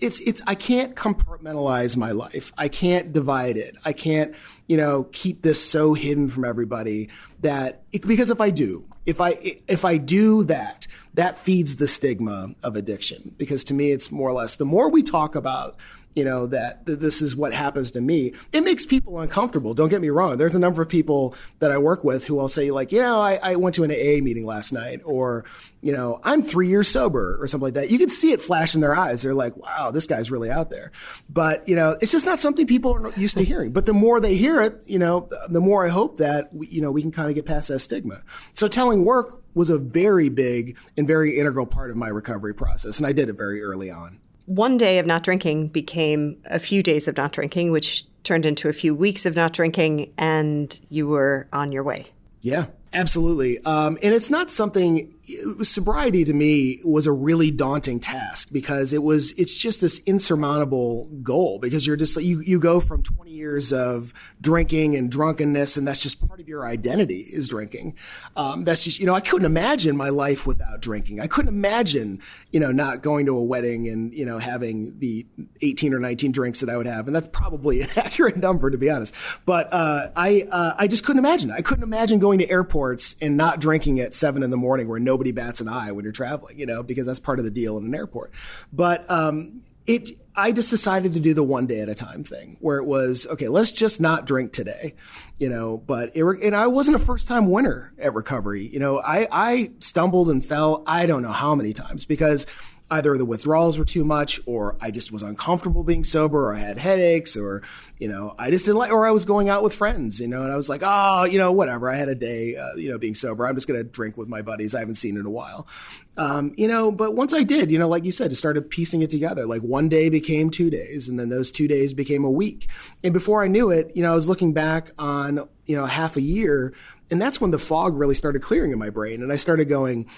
it's, 0.00 0.20
it's, 0.20 0.42
I 0.46 0.54
can't 0.54 0.94
compartmentalize 0.94 1.96
my 1.96 2.12
life. 2.12 2.52
I 2.56 2.68
can't 2.68 3.12
divide 3.12 3.56
it. 3.56 3.76
I 3.84 3.92
can't, 3.92 4.34
you 4.66 4.76
know, 4.76 5.04
keep 5.12 5.42
this 5.42 5.62
so 5.64 5.94
hidden 5.94 6.28
from 6.28 6.44
everybody 6.44 7.08
that, 7.40 7.82
it, 7.92 8.06
because 8.06 8.30
if 8.30 8.40
I 8.40 8.50
do, 8.50 8.86
if 9.06 9.20
I 9.20 9.30
if 9.66 9.84
I 9.84 9.96
do 9.96 10.44
that, 10.44 10.86
that 11.14 11.38
feeds 11.38 11.76
the 11.76 11.86
stigma 11.86 12.50
of 12.62 12.76
addiction. 12.76 13.34
Because 13.38 13.64
to 13.64 13.74
me, 13.74 13.90
it's 13.90 14.12
more 14.12 14.28
or 14.28 14.34
less 14.34 14.56
the 14.56 14.66
more 14.66 14.88
we 14.90 15.02
talk 15.02 15.34
about 15.34 15.76
you 16.14 16.24
know, 16.24 16.46
that 16.46 16.84
this 16.86 17.22
is 17.22 17.36
what 17.36 17.52
happens 17.52 17.92
to 17.92 18.00
me. 18.00 18.32
It 18.52 18.62
makes 18.62 18.84
people 18.84 19.20
uncomfortable. 19.20 19.74
Don't 19.74 19.88
get 19.88 20.00
me 20.00 20.10
wrong. 20.10 20.38
There's 20.38 20.56
a 20.56 20.58
number 20.58 20.82
of 20.82 20.88
people 20.88 21.36
that 21.60 21.70
I 21.70 21.78
work 21.78 22.02
with 22.02 22.24
who 22.24 22.34
will 22.34 22.48
say 22.48 22.72
like, 22.72 22.90
you 22.90 23.00
know, 23.00 23.20
I, 23.20 23.36
I 23.36 23.56
went 23.56 23.76
to 23.76 23.84
an 23.84 23.92
AA 23.92 24.22
meeting 24.22 24.44
last 24.44 24.72
night 24.72 25.02
or, 25.04 25.44
you 25.82 25.92
know, 25.92 26.20
I'm 26.24 26.42
three 26.42 26.68
years 26.68 26.88
sober 26.88 27.38
or 27.40 27.46
something 27.46 27.66
like 27.66 27.74
that. 27.74 27.90
You 27.90 27.98
can 27.98 28.08
see 28.08 28.32
it 28.32 28.40
flash 28.40 28.74
in 28.74 28.80
their 28.80 28.94
eyes. 28.94 29.22
They're 29.22 29.34
like, 29.34 29.56
wow, 29.56 29.92
this 29.92 30.06
guy's 30.06 30.32
really 30.32 30.50
out 30.50 30.68
there. 30.68 30.90
But, 31.28 31.68
you 31.68 31.76
know, 31.76 31.96
it's 32.00 32.12
just 32.12 32.26
not 32.26 32.40
something 32.40 32.66
people 32.66 32.92
are 32.94 33.12
used 33.12 33.36
to 33.36 33.44
hearing. 33.44 33.70
But 33.70 33.86
the 33.86 33.94
more 33.94 34.20
they 34.20 34.34
hear 34.34 34.60
it, 34.60 34.82
you 34.86 34.98
know, 34.98 35.28
the 35.48 35.60
more 35.60 35.86
I 35.86 35.90
hope 35.90 36.18
that, 36.18 36.52
we, 36.52 36.66
you 36.66 36.82
know, 36.82 36.90
we 36.90 37.02
can 37.02 37.12
kind 37.12 37.28
of 37.28 37.36
get 37.36 37.46
past 37.46 37.68
that 37.68 37.78
stigma. 37.78 38.22
So 38.52 38.66
telling 38.66 39.04
work 39.04 39.40
was 39.54 39.70
a 39.70 39.78
very 39.78 40.28
big 40.28 40.76
and 40.96 41.06
very 41.06 41.38
integral 41.38 41.66
part 41.66 41.90
of 41.90 41.96
my 41.96 42.08
recovery 42.08 42.54
process. 42.54 42.98
And 42.98 43.06
I 43.06 43.12
did 43.12 43.28
it 43.28 43.34
very 43.34 43.62
early 43.62 43.90
on 43.90 44.18
one 44.50 44.76
day 44.76 44.98
of 44.98 45.06
not 45.06 45.22
drinking 45.22 45.68
became 45.68 46.36
a 46.46 46.58
few 46.58 46.82
days 46.82 47.06
of 47.06 47.16
not 47.16 47.30
drinking, 47.30 47.70
which 47.70 48.04
turned 48.24 48.44
into 48.44 48.68
a 48.68 48.72
few 48.72 48.92
weeks 48.92 49.24
of 49.24 49.36
not 49.36 49.52
drinking, 49.52 50.12
and 50.18 50.76
you 50.88 51.06
were 51.06 51.46
on 51.52 51.70
your 51.70 51.84
way. 51.84 52.06
Yeah, 52.40 52.66
absolutely. 52.92 53.62
Um, 53.64 53.98
and 54.02 54.14
it's 54.14 54.30
not 54.30 54.50
something 54.50 55.14
sobriety 55.62 56.24
to 56.24 56.32
me 56.32 56.80
was 56.84 57.06
a 57.06 57.12
really 57.12 57.50
daunting 57.50 58.00
task 58.00 58.48
because 58.52 58.92
it 58.92 59.02
was 59.02 59.32
it's 59.32 59.56
just 59.56 59.80
this 59.80 59.98
insurmountable 60.06 61.06
goal 61.22 61.58
because 61.58 61.86
you're 61.86 61.96
just 61.96 62.16
you 62.20 62.40
you 62.40 62.58
go 62.58 62.80
from 62.80 63.02
20 63.02 63.30
years 63.30 63.72
of 63.72 64.12
drinking 64.40 64.96
and 64.96 65.10
drunkenness 65.10 65.76
and 65.76 65.86
that's 65.86 66.00
just 66.00 66.26
part 66.26 66.40
of 66.40 66.48
your 66.48 66.66
identity 66.66 67.20
is 67.20 67.48
drinking. 67.48 67.96
Um, 68.36 68.64
that's 68.64 68.84
just 68.84 68.98
you 68.98 69.06
know 69.06 69.14
I 69.14 69.20
couldn't 69.20 69.46
imagine 69.46 69.96
my 69.96 70.08
life 70.08 70.46
without 70.46 70.80
drinking. 70.80 71.20
I 71.20 71.26
couldn't 71.26 71.54
imagine 71.54 72.20
you 72.50 72.60
know 72.60 72.70
not 72.70 73.02
going 73.02 73.26
to 73.26 73.36
a 73.36 73.42
wedding 73.42 73.88
and 73.88 74.12
you 74.14 74.24
know 74.24 74.38
having 74.38 74.98
the 74.98 75.26
18 75.62 75.94
or 75.94 75.98
19 75.98 76.32
drinks 76.32 76.60
that 76.60 76.70
I 76.70 76.76
would 76.76 76.86
have. 76.86 77.06
And 77.06 77.14
that's 77.14 77.28
probably 77.28 77.82
an 77.82 77.90
accurate 77.96 78.36
number 78.36 78.70
to 78.70 78.78
be 78.78 78.90
honest. 78.90 79.14
But 79.44 79.72
uh, 79.72 80.08
I 80.16 80.46
uh, 80.50 80.74
I 80.78 80.86
just 80.86 81.04
couldn't 81.04 81.20
imagine. 81.24 81.50
I 81.50 81.60
couldn't 81.60 81.84
imagine 81.84 82.18
going 82.18 82.38
to 82.38 82.50
airports 82.80 83.16
and 83.20 83.36
not 83.36 83.60
drinking 83.60 84.00
at 84.00 84.14
seven 84.14 84.42
in 84.42 84.50
the 84.50 84.56
morning 84.56 84.88
where 84.88 84.98
nobody 84.98 85.32
bats 85.32 85.60
an 85.60 85.68
eye 85.68 85.92
when 85.92 86.04
you're 86.04 86.12
traveling, 86.12 86.58
you 86.58 86.66
know, 86.66 86.82
because 86.82 87.06
that's 87.06 87.20
part 87.20 87.38
of 87.38 87.44
the 87.44 87.50
deal 87.50 87.76
in 87.76 87.84
an 87.84 87.94
airport. 87.94 88.32
But 88.72 89.08
um, 89.10 89.62
it, 89.86 90.20
I 90.34 90.52
just 90.52 90.70
decided 90.70 91.12
to 91.12 91.20
do 91.20 91.34
the 91.34 91.42
one 91.42 91.66
day 91.66 91.80
at 91.80 91.88
a 91.88 91.94
time 91.94 92.24
thing, 92.24 92.56
where 92.60 92.78
it 92.78 92.84
was 92.84 93.26
okay. 93.26 93.48
Let's 93.48 93.72
just 93.72 94.00
not 94.00 94.26
drink 94.26 94.52
today, 94.52 94.94
you 95.38 95.48
know. 95.48 95.76
But 95.76 96.16
it, 96.16 96.24
and 96.24 96.56
I 96.56 96.68
wasn't 96.68 96.96
a 96.96 97.00
first 97.00 97.28
time 97.28 97.50
winner 97.50 97.92
at 97.98 98.14
recovery. 98.14 98.66
You 98.66 98.78
know, 98.78 99.00
I 99.00 99.28
I 99.30 99.72
stumbled 99.80 100.30
and 100.30 100.44
fell. 100.44 100.82
I 100.86 101.06
don't 101.06 101.22
know 101.22 101.32
how 101.32 101.54
many 101.54 101.72
times 101.72 102.04
because 102.06 102.46
either 102.90 103.16
the 103.16 103.24
withdrawals 103.24 103.78
were 103.78 103.84
too 103.84 104.04
much 104.04 104.40
or 104.46 104.76
I 104.80 104.90
just 104.90 105.12
was 105.12 105.22
uncomfortable 105.22 105.84
being 105.84 106.02
sober 106.02 106.48
or 106.48 106.54
I 106.54 106.58
had 106.58 106.76
headaches 106.76 107.36
or, 107.36 107.62
you 107.98 108.08
know, 108.08 108.34
I 108.38 108.50
just 108.50 108.64
didn't 108.64 108.78
like, 108.78 108.90
or 108.90 109.06
I 109.06 109.12
was 109.12 109.24
going 109.24 109.48
out 109.48 109.62
with 109.62 109.74
friends, 109.74 110.20
you 110.20 110.26
know, 110.26 110.42
and 110.42 110.50
I 110.50 110.56
was 110.56 110.68
like, 110.68 110.82
oh, 110.84 111.24
you 111.24 111.38
know, 111.38 111.52
whatever. 111.52 111.88
I 111.88 111.94
had 111.94 112.08
a 112.08 112.14
day, 112.14 112.56
uh, 112.56 112.74
you 112.74 112.90
know, 112.90 112.98
being 112.98 113.14
sober. 113.14 113.46
I'm 113.46 113.54
just 113.54 113.68
going 113.68 113.78
to 113.78 113.84
drink 113.84 114.16
with 114.16 114.28
my 114.28 114.42
buddies. 114.42 114.74
I 114.74 114.80
haven't 114.80 114.96
seen 114.96 115.16
in 115.16 115.24
a 115.24 115.30
while. 115.30 115.68
Um, 116.16 116.52
you 116.56 116.66
know, 116.66 116.90
but 116.90 117.14
once 117.14 117.32
I 117.32 117.44
did, 117.44 117.70
you 117.70 117.78
know, 117.78 117.88
like 117.88 118.04
you 118.04 118.12
said, 118.12 118.30
I 118.30 118.34
started 118.34 118.68
piecing 118.68 119.02
it 119.02 119.10
together. 119.10 119.46
Like 119.46 119.62
one 119.62 119.88
day 119.88 120.08
became 120.08 120.50
two 120.50 120.68
days 120.68 121.08
and 121.08 121.18
then 121.18 121.28
those 121.28 121.50
two 121.50 121.68
days 121.68 121.94
became 121.94 122.24
a 122.24 122.30
week. 122.30 122.68
And 123.04 123.12
before 123.12 123.44
I 123.44 123.46
knew 123.46 123.70
it, 123.70 123.92
you 123.94 124.02
know, 124.02 124.10
I 124.10 124.14
was 124.14 124.28
looking 124.28 124.52
back 124.52 124.90
on, 124.98 125.48
you 125.66 125.76
know, 125.76 125.86
half 125.86 126.16
a 126.16 126.20
year 126.20 126.74
and 127.10 127.20
that's 127.20 127.40
when 127.40 127.50
the 127.50 127.58
fog 127.58 127.96
really 127.96 128.14
started 128.14 128.42
clearing 128.42 128.70
in 128.70 128.78
my 128.78 128.90
brain. 128.90 129.22
And 129.22 129.32
I 129.32 129.36
started 129.36 129.68
going, 129.68 130.08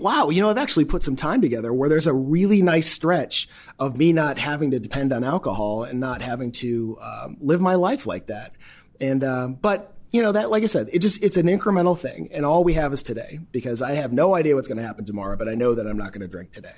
wow, 0.00 0.30
you 0.30 0.42
know, 0.42 0.50
I've 0.50 0.58
actually 0.58 0.84
put 0.84 1.02
some 1.02 1.16
time 1.16 1.40
together 1.40 1.72
where 1.72 1.88
there's 1.88 2.06
a 2.06 2.12
really 2.12 2.62
nice 2.62 2.90
stretch 2.90 3.48
of 3.78 3.96
me 3.96 4.12
not 4.12 4.38
having 4.38 4.70
to 4.72 4.78
depend 4.78 5.12
on 5.12 5.24
alcohol 5.24 5.84
and 5.84 6.00
not 6.00 6.22
having 6.22 6.52
to 6.52 6.98
um, 7.00 7.36
live 7.40 7.60
my 7.60 7.74
life 7.74 8.06
like 8.06 8.26
that. 8.28 8.54
And, 9.00 9.22
um, 9.24 9.54
but, 9.54 9.94
you 10.10 10.22
know, 10.22 10.32
that, 10.32 10.50
like 10.50 10.62
I 10.62 10.66
said, 10.66 10.88
it 10.92 11.00
just, 11.00 11.22
it's 11.22 11.36
an 11.36 11.46
incremental 11.46 11.98
thing. 11.98 12.28
And 12.32 12.44
all 12.44 12.64
we 12.64 12.74
have 12.74 12.92
is 12.92 13.02
today 13.02 13.38
because 13.52 13.82
I 13.82 13.92
have 13.92 14.12
no 14.12 14.34
idea 14.34 14.54
what's 14.54 14.68
going 14.68 14.78
to 14.78 14.84
happen 14.84 15.04
tomorrow, 15.04 15.36
but 15.36 15.48
I 15.48 15.54
know 15.54 15.74
that 15.74 15.86
I'm 15.86 15.98
not 15.98 16.12
going 16.12 16.22
to 16.22 16.28
drink 16.28 16.52
today. 16.52 16.74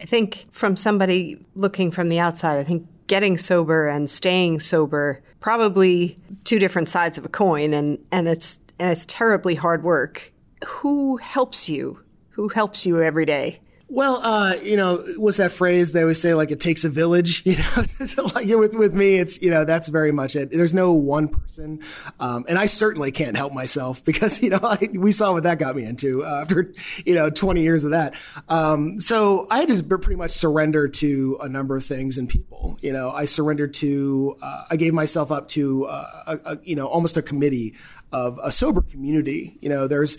I 0.00 0.04
think 0.04 0.46
from 0.50 0.76
somebody 0.76 1.44
looking 1.54 1.90
from 1.90 2.08
the 2.08 2.18
outside, 2.18 2.58
I 2.58 2.64
think 2.64 2.86
getting 3.06 3.38
sober 3.38 3.86
and 3.86 4.08
staying 4.08 4.60
sober 4.60 5.22
probably 5.40 6.16
two 6.44 6.58
different 6.58 6.88
sides 6.88 7.18
of 7.18 7.24
a 7.24 7.28
coin 7.28 7.74
and, 7.74 7.98
and 8.10 8.28
it's 8.28 8.60
and 8.78 8.90
it's 8.90 9.06
terribly 9.06 9.54
hard 9.54 9.82
work. 9.84 10.32
Who 10.66 11.16
helps 11.18 11.68
you 11.68 12.00
who 12.34 12.48
helps 12.48 12.84
you 12.84 13.00
every 13.00 13.26
day? 13.26 13.60
Well, 13.88 14.16
uh, 14.24 14.56
you 14.62 14.76
know, 14.76 15.04
what's 15.18 15.36
that 15.36 15.52
phrase 15.52 15.92
they 15.92 16.00
always 16.00 16.20
say? 16.20 16.34
Like 16.34 16.50
it 16.50 16.58
takes 16.58 16.84
a 16.84 16.88
village. 16.88 17.42
You 17.54 17.58
know, 17.58 18.24
like 18.34 18.48
with 18.48 18.74
with 18.74 18.94
me, 18.94 19.16
it's 19.16 19.40
you 19.40 19.50
know 19.50 19.64
that's 19.64 19.88
very 19.88 20.10
much 20.10 20.34
it. 20.34 20.50
There's 20.50 20.74
no 20.74 20.92
one 20.92 21.28
person, 21.28 21.80
um, 22.18 22.44
and 22.48 22.58
I 22.58 22.66
certainly 22.66 23.12
can't 23.12 23.36
help 23.36 23.52
myself 23.52 24.02
because 24.04 24.42
you 24.42 24.50
know 24.50 24.58
I, 24.62 24.88
we 24.94 25.12
saw 25.12 25.32
what 25.32 25.44
that 25.44 25.58
got 25.58 25.76
me 25.76 25.84
into 25.84 26.24
uh, 26.24 26.40
after 26.40 26.72
you 27.04 27.14
know 27.14 27.30
20 27.30 27.60
years 27.60 27.84
of 27.84 27.92
that. 27.92 28.14
Um, 28.48 28.98
so 28.98 29.46
I 29.50 29.58
had 29.60 29.68
to 29.68 29.82
pretty 29.98 30.16
much 30.16 30.32
surrender 30.32 30.88
to 30.88 31.38
a 31.42 31.48
number 31.48 31.76
of 31.76 31.84
things 31.84 32.18
and 32.18 32.28
people. 32.28 32.78
You 32.80 32.92
know, 32.92 33.10
I 33.10 33.26
surrendered 33.26 33.74
to, 33.74 34.36
uh, 34.42 34.64
I 34.70 34.76
gave 34.76 34.94
myself 34.94 35.30
up 35.30 35.46
to, 35.48 35.84
uh, 35.86 36.08
a, 36.26 36.52
a, 36.52 36.58
you 36.64 36.74
know, 36.74 36.86
almost 36.86 37.16
a 37.16 37.22
committee 37.22 37.74
of 38.12 38.38
a 38.42 38.50
sober 38.50 38.80
community. 38.80 39.56
You 39.60 39.68
know, 39.68 39.86
there's 39.86 40.18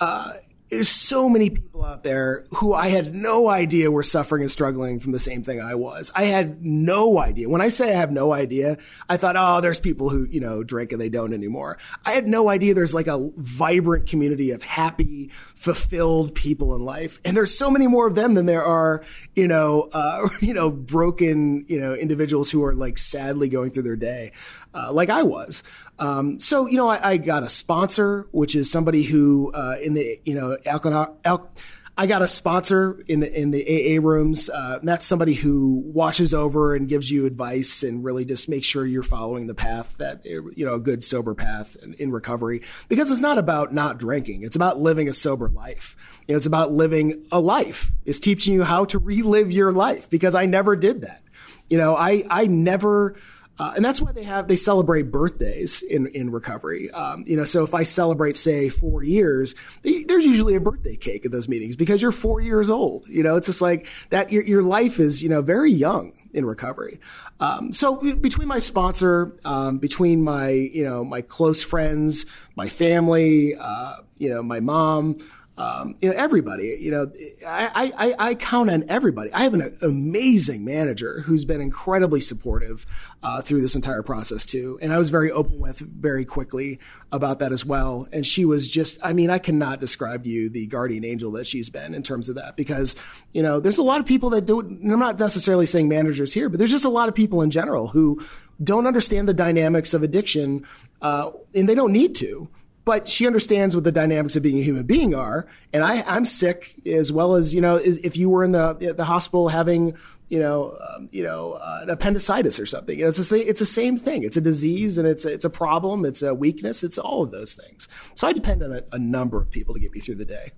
uh, 0.00 0.32
there's 0.72 0.88
so 0.88 1.28
many 1.28 1.50
people 1.50 1.84
out 1.84 2.02
there 2.02 2.46
who 2.56 2.72
I 2.72 2.88
had 2.88 3.14
no 3.14 3.50
idea 3.50 3.90
were 3.90 4.02
suffering 4.02 4.40
and 4.40 4.50
struggling 4.50 5.00
from 5.00 5.12
the 5.12 5.18
same 5.18 5.42
thing 5.42 5.60
I 5.60 5.74
was. 5.74 6.10
I 6.14 6.24
had 6.24 6.64
no 6.64 7.18
idea. 7.18 7.50
When 7.50 7.60
I 7.60 7.68
say 7.68 7.92
I 7.92 7.96
have 7.96 8.10
no 8.10 8.32
idea, 8.32 8.78
I 9.06 9.18
thought, 9.18 9.36
oh, 9.36 9.60
there's 9.60 9.78
people 9.78 10.08
who, 10.08 10.24
you 10.24 10.40
know, 10.40 10.62
drink 10.62 10.92
and 10.92 11.00
they 11.00 11.10
don't 11.10 11.34
anymore. 11.34 11.76
I 12.06 12.12
had 12.12 12.26
no 12.26 12.48
idea 12.48 12.72
there's 12.72 12.94
like 12.94 13.06
a 13.06 13.30
vibrant 13.36 14.06
community 14.06 14.50
of 14.50 14.62
happy, 14.62 15.30
fulfilled 15.54 16.34
people 16.34 16.74
in 16.74 16.82
life. 16.82 17.20
And 17.22 17.36
there's 17.36 17.56
so 17.56 17.70
many 17.70 17.86
more 17.86 18.06
of 18.06 18.14
them 18.14 18.32
than 18.32 18.46
there 18.46 18.64
are, 18.64 19.04
you 19.34 19.48
know, 19.48 19.90
uh, 19.92 20.26
you 20.40 20.54
know, 20.54 20.70
broken, 20.70 21.66
you 21.68 21.78
know, 21.78 21.92
individuals 21.94 22.50
who 22.50 22.64
are 22.64 22.74
like 22.74 22.96
sadly 22.96 23.50
going 23.50 23.72
through 23.72 23.82
their 23.82 23.96
day, 23.96 24.32
uh, 24.72 24.90
like 24.90 25.10
I 25.10 25.22
was. 25.22 25.62
Um, 25.98 26.40
so 26.40 26.66
you 26.66 26.76
know, 26.76 26.88
I, 26.88 27.10
I, 27.12 27.16
got 27.16 27.44
a 27.44 27.48
sponsor, 27.48 28.26
which 28.32 28.56
is 28.56 28.68
somebody 28.68 29.02
who 29.02 29.52
uh, 29.54 29.76
in 29.80 29.94
the 29.94 30.18
you 30.24 30.34
know 30.34 30.56
alcohol. 30.66 31.18
Al- 31.24 31.50
I 31.96 32.06
got 32.06 32.22
a 32.22 32.26
sponsor 32.26 32.98
in 33.06 33.20
the, 33.20 33.40
in 33.40 33.50
the 33.50 33.62
AA 33.62 34.00
rooms. 34.00 34.48
Uh, 34.48 34.78
that's 34.82 35.04
somebody 35.04 35.34
who 35.34 35.82
watches 35.84 36.32
over 36.32 36.74
and 36.74 36.88
gives 36.88 37.10
you 37.10 37.26
advice 37.26 37.82
and 37.82 38.02
really 38.02 38.24
just 38.24 38.48
makes 38.48 38.66
sure 38.66 38.86
you're 38.86 39.02
following 39.02 39.46
the 39.46 39.54
path 39.54 39.94
that 39.98 40.24
you 40.24 40.64
know 40.64 40.74
a 40.74 40.80
good 40.80 41.04
sober 41.04 41.34
path 41.34 41.76
in, 41.82 41.92
in 41.94 42.10
recovery. 42.10 42.62
Because 42.88 43.10
it's 43.10 43.20
not 43.20 43.36
about 43.36 43.74
not 43.74 43.98
drinking; 43.98 44.42
it's 44.42 44.56
about 44.56 44.78
living 44.78 45.06
a 45.06 45.12
sober 45.12 45.50
life. 45.50 45.94
You 46.26 46.32
know, 46.32 46.38
it's 46.38 46.46
about 46.46 46.72
living 46.72 47.26
a 47.30 47.40
life. 47.40 47.92
It's 48.06 48.18
teaching 48.18 48.54
you 48.54 48.62
how 48.62 48.86
to 48.86 48.98
relive 48.98 49.52
your 49.52 49.70
life. 49.70 50.08
Because 50.08 50.34
I 50.34 50.46
never 50.46 50.76
did 50.76 51.02
that. 51.02 51.22
You 51.68 51.76
know, 51.76 51.94
I 51.94 52.24
I 52.30 52.46
never 52.46 53.16
uh, 53.62 53.72
and 53.76 53.84
that's 53.84 54.02
why 54.02 54.10
they 54.10 54.24
have 54.24 54.48
they 54.48 54.56
celebrate 54.56 55.12
birthdays 55.12 55.82
in 55.82 56.08
in 56.08 56.32
recovery. 56.32 56.90
Um, 56.90 57.22
you 57.28 57.36
know, 57.36 57.44
so 57.44 57.62
if 57.62 57.74
I 57.74 57.84
celebrate, 57.84 58.36
say, 58.36 58.68
four 58.68 59.04
years, 59.04 59.54
they, 59.82 60.02
there's 60.02 60.26
usually 60.26 60.56
a 60.56 60.60
birthday 60.60 60.96
cake 60.96 61.24
at 61.24 61.30
those 61.30 61.48
meetings 61.48 61.76
because 61.76 62.02
you're 62.02 62.10
four 62.10 62.40
years 62.40 62.70
old. 62.70 63.06
You 63.06 63.22
know, 63.22 63.36
it's 63.36 63.46
just 63.46 63.62
like 63.62 63.86
that. 64.10 64.32
Your 64.32 64.42
your 64.42 64.62
life 64.62 64.98
is 64.98 65.22
you 65.22 65.28
know 65.28 65.42
very 65.42 65.70
young 65.70 66.12
in 66.34 66.44
recovery. 66.44 66.98
Um, 67.38 67.72
so 67.72 67.98
between 68.14 68.48
my 68.48 68.58
sponsor, 68.58 69.38
um, 69.44 69.78
between 69.78 70.24
my 70.24 70.48
you 70.48 70.82
know 70.82 71.04
my 71.04 71.20
close 71.22 71.62
friends, 71.62 72.26
my 72.56 72.68
family, 72.68 73.54
uh, 73.54 73.98
you 74.16 74.28
know 74.28 74.42
my 74.42 74.58
mom 74.58 75.18
um, 75.58 75.96
you 76.00 76.08
know, 76.08 76.16
everybody, 76.16 76.78
you 76.80 76.90
know, 76.90 77.12
I, 77.46 77.92
I, 77.98 78.14
I 78.30 78.34
count 78.34 78.70
on 78.70 78.84
everybody. 78.88 79.30
I 79.34 79.42
have 79.42 79.52
an 79.52 79.76
amazing 79.82 80.64
manager 80.64 81.20
who's 81.20 81.44
been 81.44 81.60
incredibly 81.60 82.22
supportive 82.22 82.86
uh, 83.22 83.42
through 83.42 83.60
this 83.60 83.74
entire 83.74 84.02
process 84.02 84.46
too. 84.46 84.78
And 84.80 84.94
I 84.94 84.98
was 84.98 85.10
very 85.10 85.30
open 85.30 85.60
with 85.60 85.78
very 85.80 86.24
quickly 86.24 86.80
about 87.12 87.40
that 87.40 87.52
as 87.52 87.66
well. 87.66 88.08
And 88.12 88.26
she 88.26 88.46
was 88.46 88.70
just, 88.70 88.98
I 89.02 89.12
mean, 89.12 89.28
I 89.28 89.38
cannot 89.38 89.78
describe 89.78 90.24
to 90.24 90.30
you 90.30 90.48
the 90.48 90.66
guardian 90.68 91.04
angel 91.04 91.32
that 91.32 91.46
she's 91.46 91.68
been 91.68 91.94
in 91.94 92.02
terms 92.02 92.30
of 92.30 92.36
that 92.36 92.56
because, 92.56 92.96
you 93.34 93.42
know, 93.42 93.60
there's 93.60 93.78
a 93.78 93.82
lot 93.82 94.00
of 94.00 94.06
people 94.06 94.30
that 94.30 94.46
do, 94.46 94.60
I'm 94.60 94.98
not 94.98 95.18
necessarily 95.18 95.66
saying 95.66 95.86
managers 95.86 96.32
here, 96.32 96.48
but 96.48 96.58
there's 96.58 96.70
just 96.70 96.86
a 96.86 96.90
lot 96.90 97.10
of 97.10 97.14
people 97.14 97.42
in 97.42 97.50
general 97.50 97.88
who 97.88 98.22
don't 98.64 98.86
understand 98.86 99.28
the 99.28 99.34
dynamics 99.34 99.92
of 99.92 100.02
addiction 100.02 100.66
uh, 101.02 101.30
and 101.54 101.68
they 101.68 101.74
don't 101.74 101.92
need 101.92 102.14
to 102.14 102.48
but 102.84 103.06
she 103.08 103.26
understands 103.26 103.74
what 103.74 103.84
the 103.84 103.92
dynamics 103.92 104.34
of 104.36 104.42
being 104.42 104.58
a 104.58 104.62
human 104.62 104.84
being 104.84 105.14
are. 105.14 105.46
And 105.72 105.84
I, 105.84 106.02
I'm 106.02 106.24
sick 106.24 106.74
as 106.86 107.12
well 107.12 107.34
as, 107.34 107.54
you 107.54 107.60
know, 107.60 107.76
if 107.76 108.16
you 108.16 108.28
were 108.28 108.42
in 108.42 108.52
the, 108.52 108.94
the 108.96 109.04
hospital 109.04 109.48
having, 109.48 109.96
you 110.28 110.40
know, 110.40 110.76
um, 110.88 111.08
you 111.12 111.22
know, 111.22 111.52
uh, 111.52 111.80
an 111.82 111.90
appendicitis 111.90 112.58
or 112.58 112.66
something. 112.66 112.98
You 112.98 113.04
know, 113.04 113.08
it's, 113.10 113.30
a, 113.30 113.48
it's 113.48 113.60
the 113.60 113.66
same 113.66 113.96
thing. 113.96 114.24
It's 114.24 114.36
a 114.36 114.40
disease 114.40 114.98
and 114.98 115.06
it's 115.06 115.24
a, 115.24 115.32
it's 115.32 115.44
a 115.44 115.50
problem. 115.50 116.04
It's 116.04 116.22
a 116.22 116.34
weakness. 116.34 116.82
It's 116.82 116.98
all 116.98 117.22
of 117.22 117.30
those 117.30 117.54
things. 117.54 117.88
So 118.14 118.26
I 118.26 118.32
depend 118.32 118.62
on 118.62 118.72
a, 118.72 118.82
a 118.92 118.98
number 118.98 119.40
of 119.40 119.50
people 119.50 119.74
to 119.74 119.80
get 119.80 119.92
me 119.92 120.00
through 120.00 120.16
the 120.16 120.24
day. 120.24 120.50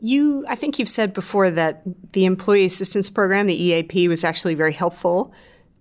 You, 0.00 0.44
I 0.48 0.56
think 0.56 0.78
you've 0.78 0.88
said 0.88 1.14
before 1.14 1.50
that 1.50 1.82
the 2.12 2.26
employee 2.26 2.66
assistance 2.66 3.08
program, 3.08 3.46
the 3.46 3.62
EAP, 3.62 4.08
was 4.08 4.24
actually 4.24 4.54
very 4.54 4.72
helpful 4.72 5.32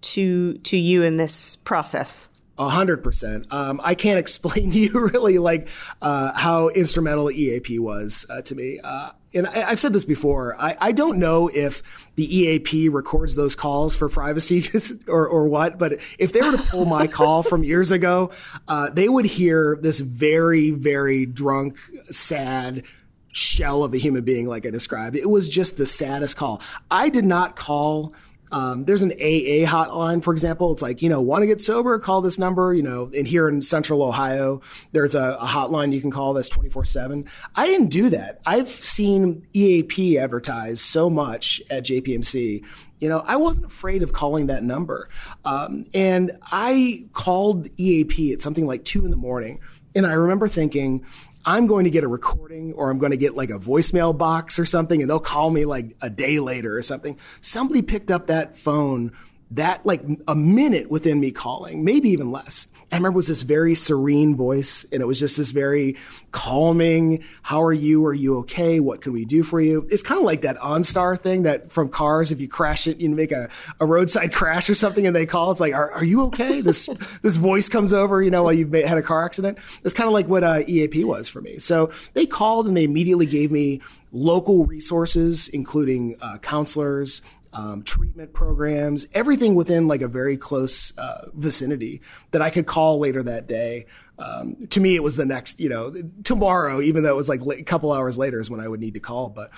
to 0.01 0.53
to 0.59 0.77
you 0.77 1.03
in 1.03 1.17
this 1.17 1.55
process. 1.57 2.29
A 2.57 2.69
hundred 2.69 3.03
percent. 3.03 3.47
Um, 3.51 3.81
I 3.83 3.95
can't 3.95 4.19
explain 4.19 4.71
to 4.73 4.79
you 4.79 4.91
really 5.07 5.39
like 5.39 5.67
uh, 6.01 6.33
how 6.33 6.69
instrumental 6.69 7.31
EAP 7.31 7.79
was 7.79 8.25
uh, 8.29 8.41
to 8.43 8.55
me. 8.55 8.79
Uh, 8.83 9.11
and 9.33 9.47
I, 9.47 9.69
have 9.69 9.79
said 9.79 9.93
this 9.93 10.05
before. 10.05 10.55
I, 10.59 10.77
I, 10.79 10.91
don't 10.91 11.17
know 11.17 11.49
if 11.51 11.81
the 12.15 12.37
EAP 12.37 12.89
records 12.89 13.35
those 13.35 13.55
calls 13.55 13.95
for 13.95 14.07
privacy 14.07 14.63
or, 15.07 15.27
or 15.27 15.47
what, 15.47 15.79
but 15.79 15.93
if 16.19 16.33
they 16.33 16.41
were 16.41 16.55
to 16.55 16.63
pull 16.69 16.85
my 16.85 17.07
call 17.07 17.41
from 17.41 17.63
years 17.63 17.91
ago, 17.91 18.29
uh, 18.67 18.91
they 18.91 19.09
would 19.09 19.25
hear 19.25 19.79
this 19.81 19.99
very, 19.99 20.69
very 20.69 21.25
drunk, 21.25 21.79
sad 22.11 22.83
shell 23.31 23.83
of 23.83 23.95
a 23.95 23.97
human 23.97 24.23
being, 24.23 24.45
like 24.45 24.67
I 24.67 24.69
described. 24.69 25.15
It 25.15 25.29
was 25.29 25.49
just 25.49 25.77
the 25.77 25.87
saddest 25.87 26.37
call. 26.37 26.61
I 26.91 27.09
did 27.09 27.25
not 27.25 27.55
call 27.55 28.13
Um, 28.53 28.85
there's 28.85 29.01
an 29.01 29.11
AA 29.13 29.67
hotline, 29.67 30.23
for 30.23 30.31
example. 30.31 30.71
It's 30.71 30.81
like, 30.81 31.01
you 31.01 31.09
know, 31.09 31.19
want 31.19 31.41
to 31.41 31.47
get 31.47 31.59
sober? 31.59 31.97
Call 31.99 32.21
this 32.21 32.37
number. 32.39 32.73
You 32.73 32.83
know, 32.83 33.11
and 33.13 33.27
here 33.27 33.49
in 33.49 33.61
central 33.61 34.03
Ohio, 34.03 34.61
there's 34.91 35.15
a, 35.15 35.37
a 35.41 35.45
hotline 35.45 35.91
you 35.91 35.99
can 35.99 36.11
call 36.11 36.33
that's 36.33 36.49
24 36.49 36.85
7. 36.85 37.27
I 37.55 37.67
didn't 37.67 37.87
do 37.87 38.09
that. 38.09 38.39
I've 38.45 38.69
seen 38.69 39.45
EAP 39.53 40.17
advertised 40.17 40.81
so 40.81 41.09
much 41.09 41.61
at 41.69 41.83
JPMC 41.83 42.63
you 42.99 43.09
know, 43.09 43.21
I 43.27 43.35
wasn't 43.35 43.65
afraid 43.65 44.01
of 44.01 44.13
calling 44.13 44.47
that 44.47 44.63
number. 44.63 45.09
Um, 45.43 45.87
and 45.93 46.39
I 46.41 47.05
called 47.11 47.67
EAP 47.75 48.31
at 48.31 48.41
something 48.41 48.65
like 48.65 48.85
two 48.85 49.03
in 49.03 49.11
the 49.11 49.17
morning. 49.17 49.59
And 49.93 50.07
I 50.07 50.13
remember 50.13 50.47
thinking, 50.47 51.05
I'm 51.45 51.67
going 51.67 51.83
to 51.83 51.89
get 51.89 52.03
a 52.03 52.07
recording 52.07 52.73
or 52.73 52.89
I'm 52.89 52.99
going 52.99 53.11
to 53.11 53.17
get 53.17 53.35
like 53.35 53.49
a 53.49 53.59
voicemail 53.59 54.17
box 54.17 54.59
or 54.59 54.65
something 54.65 55.01
and 55.01 55.09
they'll 55.09 55.19
call 55.19 55.49
me 55.49 55.65
like 55.65 55.95
a 56.01 56.09
day 56.09 56.39
later 56.39 56.77
or 56.77 56.81
something. 56.81 57.17
Somebody 57.41 57.81
picked 57.81 58.11
up 58.11 58.27
that 58.27 58.57
phone 58.57 59.11
that 59.51 59.85
like 59.85 60.01
a 60.27 60.35
minute 60.35 60.89
within 60.89 61.19
me 61.19 61.31
calling, 61.31 61.83
maybe 61.83 62.09
even 62.09 62.31
less. 62.31 62.67
I 62.93 62.97
remember 62.97 63.15
it 63.15 63.17
was 63.17 63.27
this 63.27 63.41
very 63.41 63.73
serene 63.73 64.35
voice 64.35 64.85
and 64.91 65.01
it 65.01 65.05
was 65.05 65.17
just 65.17 65.37
this 65.37 65.49
very 65.49 65.97
calming, 66.31 67.23
how 67.41 67.63
are 67.63 67.73
you? 67.73 68.05
Are 68.05 68.13
you 68.13 68.37
okay? 68.39 68.79
What 68.79 69.01
can 69.01 69.13
we 69.13 69.25
do 69.25 69.41
for 69.41 69.59
you? 69.59 69.87
It's 69.89 70.03
kind 70.03 70.19
of 70.19 70.25
like 70.25 70.43
that 70.43 70.59
OnStar 70.59 71.19
thing 71.19 71.41
that 71.41 71.71
from 71.71 71.89
cars, 71.89 72.31
if 72.31 72.39
you 72.39 72.47
crash 72.47 72.85
it, 72.85 72.97
you 72.97 73.09
make 73.09 73.31
a, 73.31 73.49
a 73.79 73.87
roadside 73.87 74.31
crash 74.35 74.69
or 74.69 74.75
something 74.75 75.07
and 75.07 75.15
they 75.15 75.25
call, 75.25 75.49
it's 75.49 75.59
like, 75.59 75.73
are, 75.73 75.91
are 75.91 76.05
you 76.05 76.21
okay? 76.25 76.61
This, 76.61 76.87
this 77.23 77.37
voice 77.37 77.67
comes 77.67 77.93
over, 77.93 78.21
you 78.21 78.29
know, 78.29 78.43
while 78.43 78.53
you've 78.53 78.71
had 78.71 78.99
a 78.99 79.01
car 79.01 79.25
accident. 79.25 79.57
It's 79.83 79.95
kind 79.95 80.07
of 80.07 80.13
like 80.13 80.27
what 80.27 80.43
uh, 80.43 80.61
EAP 80.67 81.03
was 81.03 81.27
for 81.27 81.41
me. 81.41 81.57
So 81.57 81.89
they 82.13 82.27
called 82.27 82.67
and 82.67 82.77
they 82.77 82.83
immediately 82.83 83.25
gave 83.25 83.51
me 83.51 83.81
local 84.11 84.67
resources, 84.67 85.47
including 85.47 86.15
uh, 86.21 86.37
counselors, 86.37 87.23
um, 87.53 87.83
treatment 87.83 88.33
programs, 88.33 89.05
everything 89.13 89.55
within 89.55 89.87
like 89.87 90.01
a 90.01 90.07
very 90.07 90.37
close 90.37 90.91
uh, 90.97 91.29
vicinity 91.33 92.01
that 92.31 92.41
I 92.41 92.49
could 92.49 92.65
call 92.65 92.99
later 92.99 93.23
that 93.23 93.47
day. 93.47 93.85
Um, 94.19 94.67
to 94.71 94.79
me, 94.79 94.95
it 94.95 95.03
was 95.03 95.15
the 95.15 95.25
next, 95.25 95.59
you 95.59 95.69
know, 95.69 95.93
tomorrow, 96.23 96.81
even 96.81 97.03
though 97.03 97.11
it 97.11 97.15
was 97.15 97.29
like 97.29 97.41
a 97.41 97.63
couple 97.63 97.91
hours 97.91 98.17
later 98.17 98.39
is 98.39 98.49
when 98.49 98.59
I 98.59 98.67
would 98.67 98.79
need 98.79 98.95
to 98.95 98.99
call. 98.99 99.29
But 99.29 99.51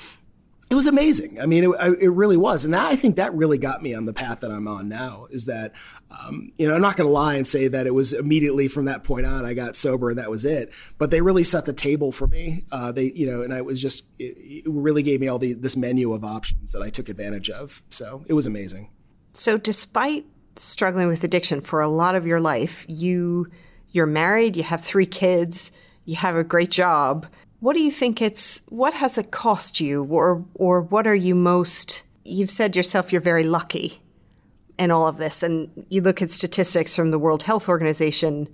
it 0.70 0.76
was 0.76 0.88
amazing. 0.88 1.40
I 1.40 1.46
mean, 1.46 1.64
it, 1.64 1.98
it 2.02 2.10
really 2.10 2.38
was. 2.38 2.66
And 2.66 2.76
I 2.76 2.96
think 2.96 3.18
that 3.18 3.34
really 3.36 3.60
got 3.60 3.84
me 3.84 3.94
on 3.94 4.06
the 4.06 4.14
path 4.14 4.40
that 4.40 4.50
I'm 4.50 4.68
on 4.68 4.90
now 4.90 5.28
is 5.30 5.46
that, 5.46 5.74
um, 6.10 6.52
you 6.58 6.68
know, 6.68 6.74
I'm 6.74 6.82
not 6.82 6.98
going 6.98 7.08
to 7.08 7.14
lie 7.14 7.36
and 7.36 7.46
say 7.46 7.68
that 7.68 7.86
it 7.86 7.94
was 7.94 8.14
immediately 8.14 8.68
from 8.68 8.86
that 8.86 9.04
point 9.04 9.28
on, 9.28 9.46
I 9.46 9.54
got 9.54 9.76
sober 9.76 10.10
and 10.10 10.18
that 10.18 10.30
was 10.30 10.44
it. 10.44 10.72
But 10.98 11.12
they 11.12 11.22
really 11.22 11.44
set 11.44 11.66
the 11.66 11.74
table 11.74 12.12
for 12.12 12.26
me. 12.26 12.64
Uh, 12.72 12.92
they, 12.92 13.12
you 13.12 13.30
know, 13.30 13.44
and 13.44 13.54
I 13.54 13.62
was 13.62 13.80
just, 13.80 14.06
it, 14.18 14.36
it 14.38 14.64
really 14.66 15.04
gave 15.04 15.22
me 15.22 15.28
all 15.28 15.38
the, 15.38 15.54
this 15.54 15.78
menu 15.78 16.14
of 16.14 16.26
options 16.26 16.72
that 16.72 16.82
I 16.82 16.90
took 16.90 17.10
advantage 17.10 17.52
of. 17.52 17.84
So 17.92 18.24
it 18.28 18.34
was 18.34 18.48
amazing. 18.48 18.90
So 19.36 19.58
despite 19.58 20.26
struggling 20.56 21.08
with 21.08 21.24
addiction 21.24 21.62
for 21.62 21.80
a 21.80 21.88
lot 21.88 22.16
of 22.16 22.26
your 22.26 22.40
life, 22.40 22.86
you, 22.88 23.52
you're 23.90 24.08
married, 24.08 24.58
you 24.58 24.64
have 24.64 24.84
three 24.84 25.06
kids, 25.06 25.72
you 26.06 26.16
have 26.16 26.36
a 26.36 26.44
great 26.44 26.72
job 26.72 27.28
what 27.66 27.76
do 27.76 27.82
you 27.82 27.90
think 27.90 28.22
it's 28.22 28.62
what 28.70 28.94
has 28.94 29.18
it 29.18 29.32
cost 29.32 29.82
you 29.82 30.04
or 30.04 30.46
or 30.54 30.82
what 30.82 31.08
are 31.08 31.16
you 31.16 31.34
most 31.34 32.04
you've 32.24 32.52
said 32.52 32.76
yourself 32.76 33.12
you're 33.12 33.20
very 33.20 33.44
lucky 33.44 34.00
in 34.78 34.92
all 34.92 35.08
of 35.08 35.18
this 35.18 35.42
and 35.42 35.68
you 35.90 36.00
look 36.00 36.22
at 36.22 36.30
statistics 36.30 36.96
from 36.96 37.10
the 37.10 37.18
World 37.18 37.42
Health 37.42 37.68
Organization 37.68 38.48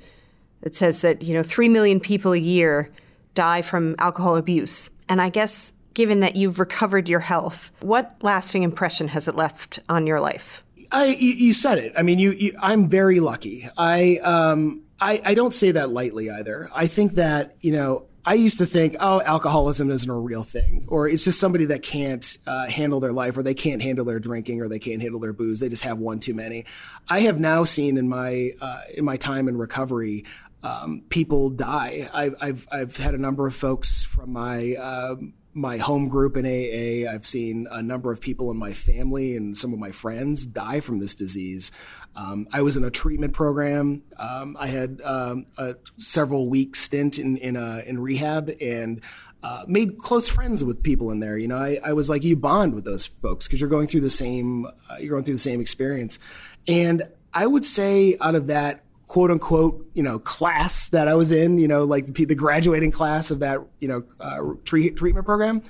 that 0.61 0.75
says 0.75 1.01
that, 1.01 1.23
you 1.23 1.33
know, 1.33 1.43
3 1.43 1.67
million 1.67 1.99
people 1.99 2.31
a 2.31 2.37
year 2.37 2.89
die 3.33 3.61
from 3.61 3.95
alcohol 3.99 4.37
abuse. 4.37 4.91
And 5.09 5.21
I 5.21 5.27
guess 5.27 5.73
given 5.93 6.21
that 6.21 6.37
you've 6.37 6.57
recovered 6.57 7.09
your 7.09 7.19
health, 7.19 7.73
what 7.81 8.15
lasting 8.21 8.63
impression 8.63 9.09
has 9.09 9.27
it 9.27 9.35
left 9.35 9.79
on 9.89 10.07
your 10.07 10.21
life? 10.21 10.63
I, 10.93 11.07
you 11.07 11.51
said 11.51 11.79
it. 11.79 11.91
I 11.97 12.03
mean, 12.03 12.17
you, 12.17 12.31
you 12.31 12.55
I'm 12.61 12.87
very 12.87 13.19
lucky. 13.19 13.67
I, 13.77 14.17
um, 14.17 14.83
I, 15.01 15.21
I 15.25 15.33
don't 15.33 15.53
say 15.53 15.71
that 15.71 15.89
lightly 15.89 16.29
either. 16.29 16.69
I 16.73 16.87
think 16.87 17.13
that, 17.13 17.57
you 17.59 17.73
know, 17.73 18.05
I 18.25 18.35
used 18.35 18.59
to 18.59 18.65
think, 18.65 18.95
oh, 18.99 19.21
alcoholism 19.21 19.89
isn't 19.89 20.09
a 20.09 20.17
real 20.17 20.43
thing, 20.43 20.85
or 20.87 21.07
it's 21.07 21.23
just 21.23 21.39
somebody 21.39 21.65
that 21.65 21.81
can't 21.81 22.37
uh, 22.45 22.67
handle 22.67 22.99
their 22.99 23.11
life, 23.11 23.35
or 23.37 23.43
they 23.43 23.53
can't 23.53 23.81
handle 23.81 24.05
their 24.05 24.19
drinking, 24.19 24.61
or 24.61 24.67
they 24.67 24.79
can't 24.79 25.01
handle 25.01 25.19
their 25.19 25.33
booze. 25.33 25.59
They 25.59 25.69
just 25.69 25.83
have 25.83 25.97
one 25.97 26.19
too 26.19 26.33
many. 26.33 26.65
I 27.09 27.21
have 27.21 27.39
now 27.39 27.63
seen 27.63 27.97
in 27.97 28.07
my 28.07 28.51
uh, 28.61 28.81
in 28.95 29.05
my 29.05 29.17
time 29.17 29.47
in 29.47 29.57
recovery, 29.57 30.25
um, 30.63 31.03
people 31.09 31.49
die. 31.49 32.07
I've, 32.13 32.35
I've 32.41 32.67
I've 32.71 32.97
had 32.97 33.15
a 33.15 33.17
number 33.17 33.47
of 33.47 33.55
folks 33.55 34.03
from 34.03 34.33
my 34.33 34.75
um, 34.75 35.33
my 35.53 35.77
home 35.77 36.07
group 36.07 36.37
in 36.37 36.45
AA. 36.45 37.11
I've 37.11 37.25
seen 37.25 37.67
a 37.69 37.81
number 37.81 38.11
of 38.11 38.21
people 38.21 38.51
in 38.51 38.57
my 38.57 38.73
family 38.73 39.35
and 39.35 39.57
some 39.57 39.73
of 39.73 39.79
my 39.79 39.91
friends 39.91 40.45
die 40.45 40.79
from 40.79 40.99
this 40.99 41.15
disease. 41.15 41.71
Um, 42.15 42.47
I 42.51 42.61
was 42.61 42.77
in 42.77 42.83
a 42.83 42.91
treatment 42.91 43.33
program. 43.33 44.03
Um, 44.17 44.55
I 44.59 44.67
had 44.67 45.01
um, 45.03 45.45
a 45.57 45.75
several 45.97 46.49
week 46.49 46.75
stint 46.75 47.19
in 47.19 47.37
in, 47.37 47.57
uh, 47.57 47.81
in 47.85 47.99
rehab 47.99 48.51
and. 48.61 49.01
Uh, 49.43 49.63
made 49.65 49.97
close 49.97 50.29
friends 50.29 50.63
with 50.63 50.83
people 50.83 51.09
in 51.09 51.19
there. 51.19 51.35
You 51.35 51.47
know, 51.47 51.57
I, 51.57 51.79
I 51.83 51.93
was 51.93 52.11
like, 52.11 52.23
you 52.23 52.35
bond 52.35 52.75
with 52.75 52.85
those 52.85 53.07
folks 53.07 53.47
because 53.47 53.59
you're 53.59 53.71
going 53.71 53.87
through 53.87 54.01
the 54.01 54.09
same, 54.11 54.67
uh, 54.87 54.97
you're 54.99 55.09
going 55.09 55.23
through 55.23 55.33
the 55.33 55.39
same 55.39 55.59
experience. 55.59 56.19
And 56.67 57.07
I 57.33 57.47
would 57.47 57.65
say 57.65 58.17
out 58.21 58.35
of 58.35 58.45
that 58.47 58.83
quote 59.11 59.29
unquote, 59.29 59.85
you 59.93 60.01
know, 60.01 60.19
class 60.19 60.87
that 60.87 61.09
I 61.09 61.15
was 61.15 61.33
in, 61.33 61.57
you 61.57 61.67
know, 61.67 61.83
like 61.83 62.13
the, 62.13 62.33
graduating 62.33 62.91
class 62.91 63.29
of 63.29 63.39
that, 63.39 63.59
you 63.81 63.89
know, 63.89 64.03
uh, 64.21 64.55
treat, 64.63 64.95
treatment 64.95 65.25
program, 65.25 65.63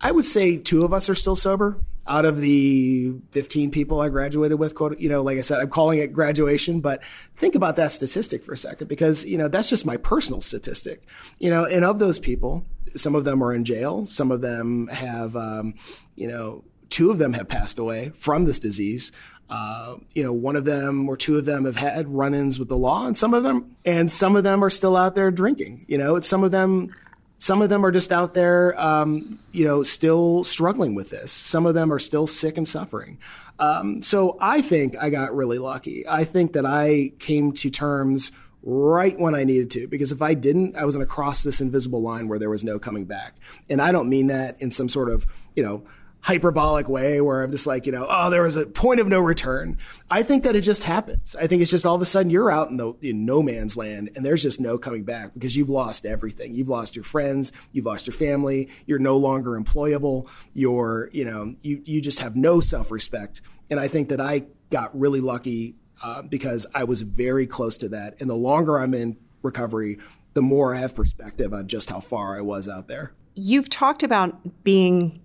I 0.00 0.10
would 0.10 0.26
say 0.26 0.56
two 0.56 0.82
of 0.82 0.92
us 0.92 1.08
are 1.08 1.14
still 1.14 1.36
sober 1.36 1.76
out 2.08 2.24
of 2.24 2.40
the 2.40 3.12
15 3.30 3.70
people 3.70 4.00
I 4.00 4.08
graduated 4.08 4.58
with, 4.58 4.74
quote, 4.74 4.98
you 4.98 5.08
know, 5.08 5.22
like 5.22 5.38
I 5.38 5.42
said, 5.42 5.60
I'm 5.60 5.70
calling 5.70 6.00
it 6.00 6.12
graduation, 6.12 6.80
but 6.80 7.04
think 7.36 7.54
about 7.54 7.76
that 7.76 7.92
statistic 7.92 8.42
for 8.42 8.54
a 8.54 8.58
second 8.58 8.88
because, 8.88 9.24
you 9.24 9.38
know, 9.38 9.46
that's 9.46 9.70
just 9.70 9.86
my 9.86 9.96
personal 9.96 10.40
statistic, 10.40 11.04
you 11.38 11.48
know, 11.48 11.64
and 11.64 11.84
of 11.84 12.00
those 12.00 12.18
people, 12.18 12.66
some 12.96 13.14
of 13.14 13.24
them 13.24 13.40
are 13.40 13.54
in 13.54 13.64
jail. 13.64 14.04
Some 14.04 14.32
of 14.32 14.40
them 14.40 14.88
have, 14.88 15.36
um, 15.36 15.74
you 16.16 16.26
know, 16.26 16.64
two 16.88 17.12
of 17.12 17.18
them 17.18 17.34
have 17.34 17.48
passed 17.48 17.78
away 17.78 18.10
from 18.16 18.46
this 18.46 18.58
disease. 18.58 19.12
Uh, 19.50 19.96
you 20.14 20.22
know, 20.22 20.32
one 20.32 20.56
of 20.56 20.64
them 20.64 21.08
or 21.08 21.16
two 21.16 21.36
of 21.36 21.44
them 21.44 21.64
have 21.64 21.76
had 21.76 22.08
run-ins 22.08 22.58
with 22.58 22.68
the 22.68 22.76
law, 22.76 23.06
and 23.06 23.16
some 23.16 23.34
of 23.34 23.42
them, 23.42 23.76
and 23.84 24.10
some 24.10 24.36
of 24.36 24.44
them 24.44 24.62
are 24.62 24.70
still 24.70 24.96
out 24.96 25.14
there 25.16 25.30
drinking. 25.30 25.84
You 25.88 25.98
know, 25.98 26.20
some 26.20 26.44
of 26.44 26.50
them. 26.50 26.94
Some 27.42 27.62
of 27.62 27.70
them 27.70 27.86
are 27.86 27.90
just 27.90 28.12
out 28.12 28.34
there, 28.34 28.78
um, 28.78 29.38
you 29.50 29.64
know, 29.64 29.82
still 29.82 30.44
struggling 30.44 30.94
with 30.94 31.08
this. 31.08 31.32
Some 31.32 31.64
of 31.64 31.72
them 31.72 31.90
are 31.90 31.98
still 31.98 32.26
sick 32.26 32.58
and 32.58 32.68
suffering. 32.68 33.16
Um, 33.58 34.02
so 34.02 34.36
I 34.42 34.60
think 34.60 34.98
I 35.00 35.08
got 35.08 35.34
really 35.34 35.58
lucky. 35.58 36.06
I 36.06 36.24
think 36.24 36.52
that 36.52 36.66
I 36.66 37.12
came 37.18 37.52
to 37.52 37.70
terms 37.70 38.30
right 38.62 39.18
when 39.18 39.34
I 39.34 39.44
needed 39.44 39.70
to, 39.70 39.88
because 39.88 40.12
if 40.12 40.20
I 40.20 40.34
didn't, 40.34 40.76
I 40.76 40.84
was 40.84 40.94
going 40.94 41.06
to 41.06 41.10
cross 41.10 41.42
this 41.42 41.62
invisible 41.62 42.02
line 42.02 42.28
where 42.28 42.38
there 42.38 42.50
was 42.50 42.62
no 42.62 42.78
coming 42.78 43.06
back. 43.06 43.36
And 43.70 43.80
I 43.80 43.90
don't 43.90 44.10
mean 44.10 44.26
that 44.26 44.60
in 44.60 44.70
some 44.70 44.90
sort 44.90 45.08
of, 45.08 45.24
you 45.56 45.62
know, 45.62 45.82
hyperbolic 46.22 46.88
way 46.88 47.20
where 47.20 47.42
I'm 47.42 47.50
just 47.50 47.66
like, 47.66 47.86
you 47.86 47.92
know, 47.92 48.06
oh, 48.08 48.30
there 48.30 48.42
was 48.42 48.56
a 48.56 48.66
point 48.66 49.00
of 49.00 49.08
no 49.08 49.20
return. 49.20 49.78
I 50.10 50.22
think 50.22 50.44
that 50.44 50.54
it 50.54 50.60
just 50.60 50.82
happens. 50.82 51.34
I 51.38 51.46
think 51.46 51.62
it's 51.62 51.70
just 51.70 51.86
all 51.86 51.94
of 51.94 52.02
a 52.02 52.06
sudden 52.06 52.30
you're 52.30 52.50
out 52.50 52.68
in 52.68 52.76
the 52.76 52.92
in 53.00 53.24
no 53.24 53.42
man's 53.42 53.76
land 53.76 54.10
and 54.14 54.24
there's 54.24 54.42
just 54.42 54.60
no 54.60 54.76
coming 54.76 55.04
back 55.04 55.32
because 55.34 55.56
you've 55.56 55.70
lost 55.70 56.04
everything. 56.04 56.54
You've 56.54 56.68
lost 56.68 56.94
your 56.94 57.04
friends, 57.04 57.52
you've 57.72 57.86
lost 57.86 58.06
your 58.06 58.14
family, 58.14 58.68
you're 58.86 58.98
no 58.98 59.16
longer 59.16 59.58
employable, 59.58 60.28
you're, 60.52 61.08
you 61.12 61.24
know, 61.24 61.54
you 61.62 61.82
you 61.84 62.00
just 62.00 62.18
have 62.20 62.36
no 62.36 62.60
self-respect. 62.60 63.40
And 63.70 63.80
I 63.80 63.88
think 63.88 64.08
that 64.10 64.20
I 64.20 64.46
got 64.70 64.98
really 64.98 65.20
lucky 65.20 65.76
uh, 66.02 66.22
because 66.22 66.66
I 66.74 66.84
was 66.84 67.02
very 67.02 67.46
close 67.46 67.78
to 67.78 67.88
that. 67.90 68.16
And 68.20 68.28
the 68.28 68.34
longer 68.34 68.78
I'm 68.78 68.94
in 68.94 69.16
recovery, 69.42 69.98
the 70.34 70.42
more 70.42 70.74
I 70.74 70.78
have 70.78 70.94
perspective 70.94 71.52
on 71.52 71.66
just 71.66 71.90
how 71.90 72.00
far 72.00 72.36
I 72.36 72.40
was 72.40 72.68
out 72.68 72.88
there. 72.88 73.12
You've 73.34 73.68
talked 73.68 74.02
about 74.02 74.64
being 74.64 75.20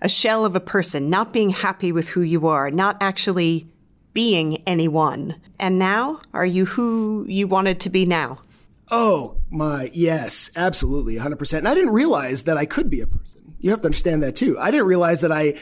a 0.00 0.08
shell 0.08 0.44
of 0.44 0.54
a 0.54 0.60
person, 0.60 1.10
not 1.10 1.32
being 1.32 1.50
happy 1.50 1.92
with 1.92 2.08
who 2.10 2.20
you 2.20 2.46
are, 2.46 2.70
not 2.70 2.96
actually 3.00 3.66
being 4.12 4.62
anyone. 4.66 5.34
And 5.58 5.78
now, 5.78 6.20
are 6.32 6.46
you 6.46 6.66
who 6.66 7.24
you 7.28 7.46
wanted 7.46 7.80
to 7.80 7.90
be 7.90 8.06
now? 8.06 8.40
Oh, 8.90 9.36
my, 9.50 9.90
yes, 9.92 10.50
absolutely, 10.56 11.16
100%. 11.16 11.58
And 11.58 11.68
I 11.68 11.74
didn't 11.74 11.92
realize 11.92 12.44
that 12.44 12.56
I 12.56 12.66
could 12.66 12.88
be 12.88 13.00
a 13.00 13.06
person. 13.06 13.54
You 13.58 13.70
have 13.70 13.80
to 13.80 13.86
understand 13.86 14.22
that 14.22 14.36
too. 14.36 14.58
I 14.58 14.70
didn't 14.70 14.86
realize 14.86 15.22
that 15.22 15.32
I, 15.32 15.54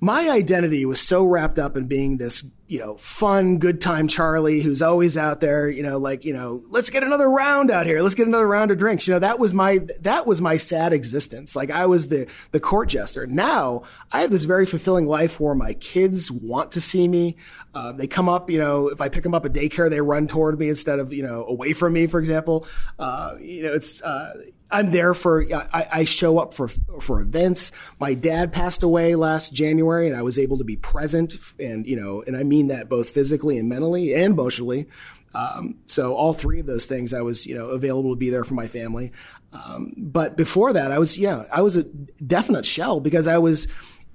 my 0.00 0.28
identity 0.30 0.84
was 0.84 1.00
so 1.00 1.24
wrapped 1.24 1.58
up 1.58 1.76
in 1.76 1.86
being 1.86 2.16
this 2.18 2.44
you 2.68 2.80
know, 2.80 2.96
fun, 2.96 3.58
good 3.58 3.80
time 3.80 4.08
Charlie 4.08 4.60
who's 4.60 4.82
always 4.82 5.16
out 5.16 5.40
there, 5.40 5.68
you 5.68 5.84
know, 5.84 5.98
like, 5.98 6.24
you 6.24 6.32
know, 6.32 6.64
let's 6.68 6.90
get 6.90 7.04
another 7.04 7.30
round 7.30 7.70
out 7.70 7.86
here. 7.86 8.02
Let's 8.02 8.16
get 8.16 8.26
another 8.26 8.48
round 8.48 8.72
of 8.72 8.78
drinks. 8.78 9.06
You 9.06 9.14
know, 9.14 9.20
that 9.20 9.38
was 9.38 9.54
my, 9.54 9.78
that 10.00 10.26
was 10.26 10.40
my 10.40 10.56
sad 10.56 10.92
existence. 10.92 11.54
Like 11.54 11.70
I 11.70 11.86
was 11.86 12.08
the, 12.08 12.26
the 12.50 12.58
court 12.58 12.88
jester. 12.88 13.26
Now 13.26 13.84
I 14.10 14.20
have 14.22 14.30
this 14.30 14.44
very 14.44 14.66
fulfilling 14.66 15.06
life 15.06 15.38
where 15.38 15.54
my 15.54 15.74
kids 15.74 16.30
want 16.30 16.72
to 16.72 16.80
see 16.80 17.06
me. 17.06 17.36
Uh, 17.72 17.92
they 17.92 18.08
come 18.08 18.28
up, 18.28 18.50
you 18.50 18.58
know, 18.58 18.88
if 18.88 19.00
I 19.00 19.08
pick 19.08 19.22
them 19.22 19.34
up 19.34 19.44
at 19.44 19.52
daycare, 19.52 19.88
they 19.88 20.00
run 20.00 20.26
toward 20.26 20.58
me 20.58 20.68
instead 20.68 20.98
of, 20.98 21.12
you 21.12 21.22
know, 21.22 21.44
away 21.46 21.72
from 21.72 21.92
me, 21.92 22.08
for 22.08 22.18
example. 22.18 22.66
Uh, 22.98 23.36
you 23.40 23.62
know, 23.62 23.72
it's, 23.72 24.02
uh, 24.02 24.32
I'm 24.70 24.90
there 24.90 25.14
for 25.14 25.44
I, 25.54 25.88
I, 25.92 26.04
show 26.04 26.38
up 26.38 26.52
for 26.52 26.68
for 27.00 27.20
events. 27.22 27.70
My 28.00 28.14
dad 28.14 28.52
passed 28.52 28.82
away 28.82 29.14
last 29.14 29.52
January, 29.52 30.08
and 30.08 30.16
I 30.16 30.22
was 30.22 30.38
able 30.38 30.58
to 30.58 30.64
be 30.64 30.76
present, 30.76 31.36
and 31.60 31.86
you 31.86 31.96
know, 31.96 32.22
and 32.26 32.36
I 32.36 32.42
mean 32.42 32.68
that 32.68 32.88
both 32.88 33.10
physically 33.10 33.58
and 33.58 33.68
mentally 33.68 34.14
and 34.14 34.32
emotionally. 34.32 34.88
Um, 35.34 35.76
so 35.86 36.14
all 36.14 36.32
three 36.32 36.60
of 36.60 36.66
those 36.66 36.86
things, 36.86 37.14
I 37.14 37.20
was 37.20 37.46
you 37.46 37.56
know 37.56 37.66
available 37.66 38.10
to 38.10 38.16
be 38.16 38.30
there 38.30 38.44
for 38.44 38.54
my 38.54 38.66
family. 38.66 39.12
Um, 39.52 39.92
but 39.96 40.36
before 40.36 40.72
that, 40.72 40.90
I 40.90 40.98
was 40.98 41.16
yeah, 41.16 41.44
I 41.52 41.62
was 41.62 41.76
a 41.76 41.84
definite 41.84 42.66
shell 42.66 43.00
because 43.00 43.26
I 43.26 43.38
was. 43.38 43.68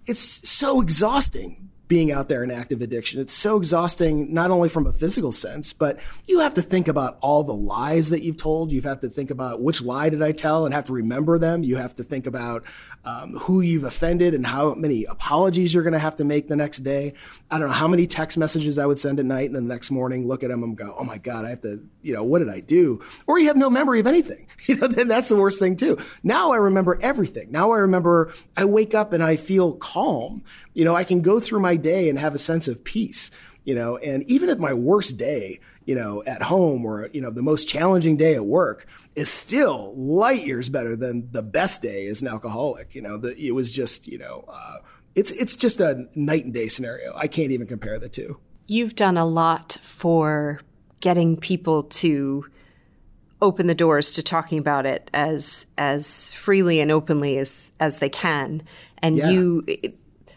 It's 0.07 0.49
so 0.49 0.81
exhausting 0.81 1.70
being 1.91 2.10
out 2.10 2.30
there 2.30 2.41
in 2.41 2.49
active 2.49 2.82
addiction. 2.82 3.19
It's 3.19 3.34
so 3.34 3.58
exhausting, 3.58 4.34
not 4.34 4.49
only 4.49 4.69
from 4.69 4.88
a 4.88 4.93
physical 4.93 5.34
sense, 5.34 5.73
but 5.73 5.99
you 6.25 6.39
have 6.39 6.54
to 6.54 6.62
think 6.62 6.88
about 6.88 7.17
all 7.19 7.43
the 7.43 7.54
lies 7.54 8.12
that 8.12 8.23
you've 8.23 8.38
told. 8.38 8.71
You 8.71 8.82
have 8.84 9.01
to 9.01 9.10
think 9.10 9.30
about 9.30 9.62
which 9.62 9.82
lie 9.82 10.08
did 10.08 10.21
I 10.21 10.32
tell 10.32 10.63
and 10.63 10.73
have 10.73 10.86
to 10.86 10.93
remember 10.93 11.38
them. 11.38 11.65
You 11.65 11.75
have 11.75 11.93
to 11.97 12.04
think 12.06 12.27
about 12.27 12.63
um, 13.03 13.35
who 13.35 13.61
you've 13.61 13.83
offended 13.83 14.35
and 14.35 14.45
how 14.45 14.75
many 14.75 15.05
apologies 15.05 15.73
you're 15.73 15.83
going 15.83 15.93
to 15.93 15.99
have 15.99 16.17
to 16.17 16.23
make 16.23 16.47
the 16.47 16.55
next 16.55 16.79
day. 16.79 17.13
I 17.49 17.57
don't 17.57 17.69
know 17.69 17.73
how 17.73 17.87
many 17.87 18.05
text 18.05 18.37
messages 18.37 18.77
I 18.77 18.85
would 18.85 18.99
send 18.99 19.19
at 19.19 19.25
night 19.25 19.47
and 19.47 19.55
then 19.55 19.67
the 19.67 19.73
next 19.73 19.89
morning 19.89 20.27
look 20.27 20.43
at 20.43 20.49
them 20.49 20.61
and 20.63 20.77
go, 20.77 20.95
oh 20.97 21.03
my 21.03 21.17
God, 21.17 21.45
I 21.45 21.49
have 21.49 21.61
to, 21.61 21.83
you 22.03 22.13
know, 22.13 22.23
what 22.23 22.39
did 22.39 22.49
I 22.49 22.59
do? 22.59 23.01
Or 23.25 23.39
you 23.39 23.47
have 23.47 23.57
no 23.57 23.69
memory 23.69 23.99
of 23.99 24.07
anything. 24.07 24.47
You 24.67 24.75
know, 24.75 24.87
then 24.87 25.07
that's 25.07 25.27
the 25.27 25.35
worst 25.35 25.57
thing 25.57 25.75
too. 25.75 25.97
Now 26.21 26.51
I 26.51 26.57
remember 26.57 26.99
everything. 27.01 27.51
Now 27.51 27.71
I 27.71 27.79
remember 27.79 28.31
I 28.55 28.65
wake 28.65 28.93
up 28.93 29.11
and 29.11 29.23
I 29.23 29.35
feel 29.35 29.73
calm. 29.73 30.43
You 30.75 30.85
know, 30.85 30.95
I 30.95 31.03
can 31.03 31.21
go 31.21 31.39
through 31.39 31.61
my 31.61 31.77
day 31.77 32.09
and 32.09 32.19
have 32.19 32.35
a 32.35 32.37
sense 32.37 32.67
of 32.67 32.83
peace, 32.83 33.31
you 33.63 33.73
know, 33.73 33.97
and 33.97 34.21
even 34.29 34.49
at 34.49 34.59
my 34.59 34.71
worst 34.71 35.17
day, 35.17 35.59
you 35.91 35.97
know, 35.97 36.23
at 36.25 36.41
home 36.41 36.86
or, 36.86 37.10
you 37.12 37.19
know, 37.19 37.30
the 37.30 37.41
most 37.41 37.67
challenging 37.67 38.15
day 38.15 38.34
at 38.34 38.45
work 38.45 38.88
is 39.13 39.30
still 39.30 39.93
light 39.97 40.47
years 40.47 40.69
better 40.69 40.95
than 40.95 41.30
the 41.34 41.41
best 41.41 41.82
day 41.82 42.08
as 42.08 42.21
an 42.21 42.30
alcoholic. 42.30 42.95
You 42.95 43.01
know, 43.01 43.17
the, 43.17 43.38
it 43.38 43.51
was 43.51 43.73
just, 43.73 44.08
you 44.08 44.17
know, 44.17 44.45
uh, 44.47 44.77
it's, 45.15 45.32
it's 45.32 45.58
just 45.58 45.82
a 45.82 46.08
night 46.15 46.45
and 46.45 46.54
day 46.54 46.69
scenario. 46.69 47.13
I 47.13 47.27
can't 47.27 47.51
even 47.51 47.67
compare 47.67 47.99
the 47.99 48.08
two. 48.08 48.39
You've 48.67 48.95
done 48.95 49.17
a 49.17 49.25
lot 49.25 49.80
for 49.82 50.62
getting 51.01 51.36
people 51.36 51.84
to 51.84 52.45
open 53.41 53.67
the 53.67 53.75
doors 53.75 54.13
to 54.13 54.23
talking 54.23 54.60
about 54.60 54.86
it 54.86 55.10
as 55.13 55.67
as 55.77 56.32
freely 56.32 56.80
and 56.80 56.89
openly 56.89 57.38
as 57.38 57.73
as 57.80 57.97
they 57.97 58.08
can 58.08 58.62
and 58.99 59.17
yeah. 59.17 59.32
you 59.32 59.65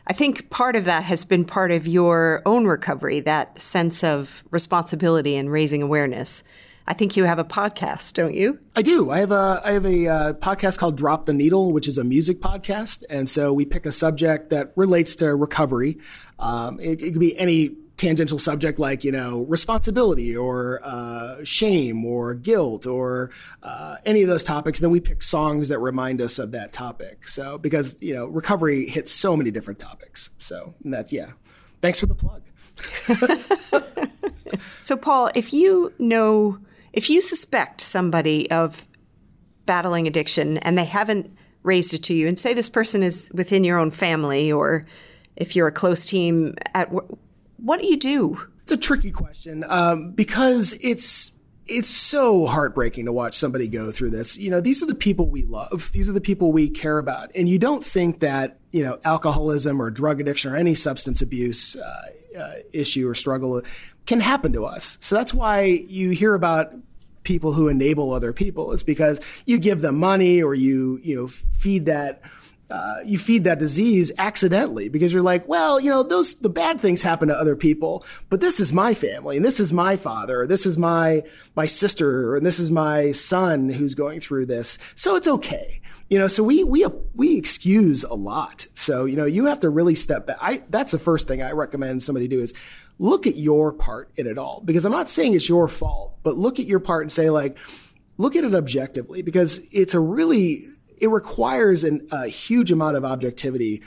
I 0.07 0.13
think 0.13 0.51
part 0.51 0.77
of 0.77 0.85
that 0.85 1.05
has 1.05 1.25
been 1.25 1.45
part 1.45 1.71
of 1.71 1.87
your 1.87 2.43
own 2.45 2.67
recovery, 2.67 3.21
that 3.21 3.61
sense 3.61 4.05
of 4.05 4.45
responsibility 4.51 5.37
and 5.37 5.51
raising 5.51 5.83
awareness. 5.83 6.43
I 6.87 6.93
think 6.93 7.17
you 7.17 7.25
have 7.25 7.39
a 7.39 7.45
podcast, 7.45 8.13
don't 8.13 8.35
you? 8.35 8.59
I 8.77 8.83
do. 8.83 9.11
I 9.11 9.19
have 9.19 9.33
a 9.33 9.63
I 9.65 9.73
have 9.73 9.87
a 9.87 10.07
uh, 10.07 10.33
podcast 10.35 10.77
called 10.77 10.99
Drop 10.99 11.25
the 11.25 11.33
Needle, 11.33 11.73
which 11.73 11.89
is 11.89 11.97
a 11.97 12.05
music 12.05 12.41
podcast, 12.41 13.05
and 13.09 13.31
so 13.31 13.55
we 13.55 13.65
pick 13.65 13.87
a 13.87 13.93
subject 13.93 14.51
that 14.51 14.73
relates 14.77 15.17
to 15.17 15.35
recovery. 15.35 15.97
Um, 16.39 16.79
it, 16.81 17.01
it 17.01 17.13
could 17.13 17.21
be 17.21 17.39
any 17.39 17.75
tangential 17.97 18.39
subject 18.39 18.79
like 18.79 19.05
you 19.05 19.13
know 19.13 19.43
responsibility 19.43 20.37
or 20.37 20.81
uh, 20.83 21.37
shame 21.45 22.05
or 22.05 22.35
guilt 22.35 22.87
or 22.87 23.31
uh, 23.63 23.97
any 24.05 24.23
of 24.23 24.29
those 24.29 24.43
topics 24.43 24.81
then 24.81 24.91
we 24.91 25.01
pick 25.01 25.23
songs 25.23 25.69
that 25.69 25.79
remind 25.79 26.21
us 26.21 26.39
of 26.39 26.53
that 26.53 26.73
topic. 26.73 27.29
So 27.29 27.59
because 27.59 27.97
you 28.01 28.15
know 28.15 28.27
recovery 28.27 28.89
hits 28.89 29.13
so 29.13 29.37
many 29.37 29.51
different 29.51 29.79
topics. 29.79 30.31
So 30.39 30.75
that's 30.85 31.13
yeah. 31.13 31.33
Thanks 31.81 32.01
for 32.01 32.07
the 32.07 32.15
plug. 32.15 32.43
So 34.85 34.99
paul 34.99 35.31
if 35.35 35.55
you 35.55 35.95
know 35.99 36.59
if 36.93 37.09
you 37.09 37.23
suspect 37.23 37.81
somebody 37.81 38.51
of 38.51 38.87
battling 39.65 40.07
addiction 40.07 40.59
and 40.59 40.77
they 40.77 40.85
haven't 40.85 41.35
raised 41.63 41.95
it 41.95 42.03
to 42.05 42.15
you 42.15 42.29
and 42.29 42.39
say 42.39 42.53
this 42.53 42.69
person 42.69 43.03
is 43.03 43.31
within 43.33 43.65
your 43.65 43.79
own 43.79 43.91
family 43.91 44.53
or 44.53 44.85
if 45.37 45.57
you're 45.57 45.67
a 45.67 45.73
close 45.73 46.05
team 46.05 46.55
at 46.75 46.93
what 47.57 47.81
do 47.81 47.87
you 47.87 47.97
do? 47.97 48.41
It's 48.63 48.73
a 48.73 48.77
tricky 48.77 49.11
question 49.11 49.65
um, 49.69 50.13
because 50.13 50.75
it's 50.81 51.33
it's 51.67 51.89
so 51.89 52.47
heartbreaking 52.47 53.07
to 53.07 53.13
watch 53.13 53.37
somebody 53.37 53.69
go 53.69 53.91
through 53.91 54.11
this. 54.11 54.37
You 54.37 54.51
know, 54.51 54.61
these 54.61 54.83
are 54.83 54.87
the 54.87 54.95
people 54.95 55.29
we 55.29 55.45
love. 55.45 55.91
These 55.93 56.11
are 56.11 56.13
the 56.13 56.21
people 56.21 56.53
we 56.53 56.69
care 56.69 56.99
about. 56.99 57.31
And 57.35 57.49
you 57.49 57.59
don't 57.59 57.85
think 57.85 58.21
that, 58.21 58.59
you 58.71 58.85
know, 58.85 58.99
alcoholism 59.05 59.81
or 59.81 59.91
drug 59.91 60.21
addiction 60.21 60.53
or 60.53 60.57
any 60.57 60.75
substance 60.75 61.23
abuse 61.23 61.77
uh, 61.77 62.03
uh, 62.39 62.53
issue 62.73 63.09
or 63.09 63.15
struggle 63.15 63.63
can 64.07 64.21
happen 64.21 64.53
to 64.53 64.67
us. 64.67 64.99
So 65.01 65.17
that's 65.17 65.33
why 65.33 65.63
you 65.63 66.11
hear 66.11 66.35
about 66.35 66.75
people 67.23 67.55
who 67.55 67.69
enable 67.69 68.13
other 68.13 68.35
people. 68.35 68.73
It's 68.73 68.83
because 68.83 69.21
you 69.47 69.59
give 69.59 69.81
them 69.81 69.99
money 69.99 70.43
or 70.43 70.55
you, 70.55 71.01
you 71.03 71.17
know, 71.17 71.29
feed 71.29 71.87
that 71.87 72.21
uh, 72.71 72.97
you 73.05 73.19
feed 73.19 73.45
that 73.45 73.59
disease 73.59 74.11
accidentally 74.17 74.89
because 74.89 75.13
you're 75.13 75.23
like, 75.23 75.47
well, 75.47 75.79
you 75.79 75.91
know, 75.91 76.03
those 76.03 76.35
the 76.37 76.49
bad 76.49 76.81
things 76.81 77.03
happen 77.03 77.29
to 77.29 77.39
other 77.39 77.57
people, 77.57 78.05
but 78.31 78.41
this 78.41 78.59
is 78.59 78.73
my 78.73 78.95
family 78.95 79.37
and 79.37 79.45
this 79.45 79.61
is 79.61 79.73
my 79.73 79.97
father, 79.97 80.43
or 80.43 80.47
this 80.47 80.65
is 80.65 80.79
my 80.79 81.23
my 81.55 81.67
sister, 81.67 82.35
and 82.35 82.47
this 82.47 82.59
is 82.59 82.71
my 82.71 83.11
son 83.11 83.69
who's 83.69 83.95
going 83.95 84.21
through 84.21 84.47
this, 84.47 84.79
so 84.95 85.17
it's 85.17 85.29
okay. 85.29 85.81
You 86.09 86.19
know, 86.19 86.27
so 86.27 86.43
we 86.43 86.65
we 86.65 86.87
we 87.15 87.37
excuse 87.37 88.03
a 88.05 88.15
lot. 88.15 88.67
So 88.75 89.05
you 89.05 89.17
know, 89.17 89.27
you 89.27 89.47
have 89.47 89.61
to 89.61 89.71
really 89.71 89.95
step 89.95 90.27
back. 90.27 90.39
I 90.41 90.63
that's 90.71 90.93
the 90.93 90.99
first 90.99 91.29
thing 91.29 91.43
I 91.43 91.53
recommend 91.53 92.03
somebody 92.03 92.29
do 92.29 92.41
is 92.41 92.55
look 92.99 93.27
at 93.27 93.37
your 93.37 93.73
part 93.73 94.11
in 94.17 94.27
it 94.27 94.39
all 94.39 94.63
because 94.65 94.85
I'm 94.85 94.93
not 94.93 95.09
saying 95.09 95.35
it's 95.35 95.49
your 95.49 95.69
fault, 95.69 96.17
but 96.23 96.37
look 96.37 96.59
at 96.59 96.67
your 96.67 96.81
part 96.81 97.03
and 97.03 97.13
say 97.13 97.29
like, 97.29 97.59
look 98.19 98.37
at 98.37 98.45
it 98.45 98.55
objectively 98.55 99.23
because 99.23 99.61
it's 99.73 99.95
a 99.95 100.01
really 100.01 100.67
it 100.99 101.09
requires 101.09 101.85
an, 101.85 102.07
a 102.11 102.29
huge 102.29 102.71
amount 102.71 102.97
of 102.97 103.05
objectivity 103.05 103.83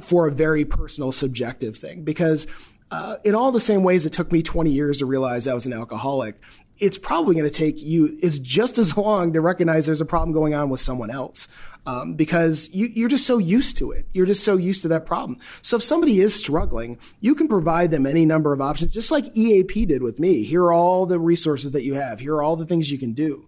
for 0.00 0.26
a 0.26 0.32
very 0.32 0.64
personal, 0.64 1.12
subjective 1.12 1.76
thing. 1.76 2.02
Because 2.02 2.46
uh, 2.90 3.16
in 3.24 3.34
all 3.34 3.52
the 3.52 3.60
same 3.60 3.82
ways 3.82 4.06
it 4.06 4.12
took 4.12 4.32
me 4.32 4.42
20 4.42 4.70
years 4.70 4.98
to 4.98 5.06
realize 5.06 5.46
I 5.46 5.54
was 5.54 5.66
an 5.66 5.72
alcoholic, 5.72 6.40
it's 6.78 6.98
probably 6.98 7.34
going 7.34 7.48
to 7.48 7.54
take 7.54 7.80
you 7.82 8.16
is 8.20 8.38
just 8.38 8.78
as 8.78 8.96
long 8.96 9.32
to 9.32 9.40
recognize 9.40 9.86
there's 9.86 10.00
a 10.00 10.06
problem 10.06 10.32
going 10.32 10.54
on 10.54 10.68
with 10.68 10.80
someone 10.80 11.10
else. 11.10 11.48
Um, 11.86 12.14
because 12.14 12.70
you, 12.72 13.04
are 13.04 13.10
just 13.10 13.26
so 13.26 13.36
used 13.36 13.76
to 13.76 13.90
it. 13.90 14.06
You're 14.14 14.24
just 14.24 14.42
so 14.42 14.56
used 14.56 14.80
to 14.82 14.88
that 14.88 15.04
problem. 15.04 15.38
So 15.60 15.76
if 15.76 15.82
somebody 15.82 16.18
is 16.18 16.34
struggling, 16.34 16.98
you 17.20 17.34
can 17.34 17.46
provide 17.46 17.90
them 17.90 18.06
any 18.06 18.24
number 18.24 18.54
of 18.54 18.62
options, 18.62 18.94
just 18.94 19.10
like 19.10 19.36
EAP 19.36 19.84
did 19.84 20.00
with 20.00 20.18
me. 20.18 20.44
Here 20.44 20.62
are 20.62 20.72
all 20.72 21.04
the 21.04 21.18
resources 21.18 21.72
that 21.72 21.82
you 21.82 21.92
have. 21.92 22.20
Here 22.20 22.36
are 22.36 22.42
all 22.42 22.56
the 22.56 22.64
things 22.64 22.90
you 22.90 22.96
can 22.96 23.12
do 23.12 23.46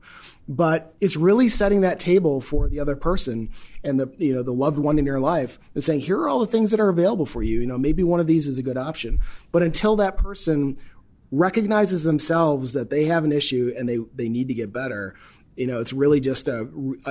but 0.49 0.95
it's 1.01 1.17
really 1.17 1.49
setting 1.49 1.81
that 1.81 1.99
table 1.99 2.41
for 2.41 2.69
the 2.69 2.79
other 2.79 2.97
person 2.97 3.51
and 3.83 3.99
the 3.99 4.13
you 4.17 4.35
know 4.35 4.43
the 4.43 4.53
loved 4.53 4.79
one 4.79 4.99
in 4.99 5.05
your 5.05 5.21
life 5.21 5.59
and 5.75 5.83
saying 5.83 6.01
here 6.01 6.19
are 6.19 6.29
all 6.29 6.39
the 6.39 6.47
things 6.47 6.71
that 6.71 6.81
are 6.81 6.89
available 6.89 7.27
for 7.27 7.43
you. 7.43 7.61
You 7.61 7.67
know 7.67 7.79
maybe 7.79 8.03
one 8.03 8.21
of 8.21 8.27
these 8.27 8.47
is 8.47 8.59
a 8.59 8.63
good 8.63 8.77
option. 8.77 9.21
But 9.51 9.63
until 9.63 9.97
that 9.97 10.17
person 10.17 10.79
recognizes 11.33 12.05
themselves 12.05 12.73
that 12.75 12.91
they 12.91 13.05
have 13.05 13.25
an 13.25 13.33
issue 13.33 13.75
and 13.77 13.89
they 13.89 13.99
they 14.15 14.29
need 14.29 14.49
to 14.49 14.55
get 14.55 14.73
better 14.73 15.17
you 15.57 15.67
know 15.67 15.81
it's 15.81 15.93
really 15.93 16.21
just 16.21 16.47
a 16.47 16.69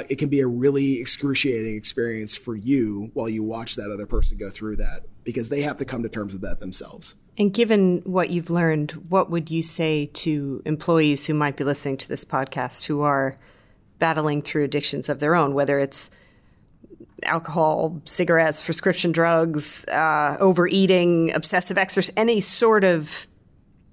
it 0.08 0.18
can 0.18 0.30
be 0.30 0.40
a 0.40 0.48
really 0.48 1.02
excruciating 1.02 1.76
experience 1.76 2.36
for 2.36 2.56
you 2.56 3.10
while 3.14 3.28
you 3.28 3.44
watch 3.44 3.76
that 3.76 3.92
other 3.92 4.06
person 4.06 4.38
go 4.38 4.48
through 4.48 4.78
that 4.78 5.04
because 5.24 5.50
they 5.50 5.62
have 5.62 5.78
to 5.78 5.86
come 5.86 6.04
to 6.04 6.10
terms 6.10 6.32
with 6.32 6.44
that 6.44 6.60
themselves 6.60 7.16
and 7.38 7.54
given 7.54 8.02
what 8.06 8.30
you've 8.30 8.50
learned, 8.50 8.92
what 9.10 9.30
would 9.30 9.50
you 9.50 9.62
say 9.62 10.08
to 10.14 10.62
employees 10.66 11.28
who 11.28 11.34
might 11.34 11.58
be 11.58 11.64
listening 11.64 11.98
to 11.98 12.08
this 12.08 12.24
podcast 12.24 12.86
who 12.86 13.02
are 13.02 13.38
battling 14.00 14.42
through 14.42 14.64
addictions 14.64 15.10
of 15.10 15.20
their 15.20 15.36
own, 15.36 15.54
whether 15.54 15.80
it's 15.80 16.10
alcohol, 17.24 18.02
cigarettes, 18.06 18.64
prescription 18.64 19.12
drugs, 19.12 19.86
uh, 19.88 20.38
overeating, 20.40 21.34
obsessive 21.34 21.78
exercise, 21.78 22.14
any 22.16 22.40
sort 22.40 22.84
of 22.84 23.28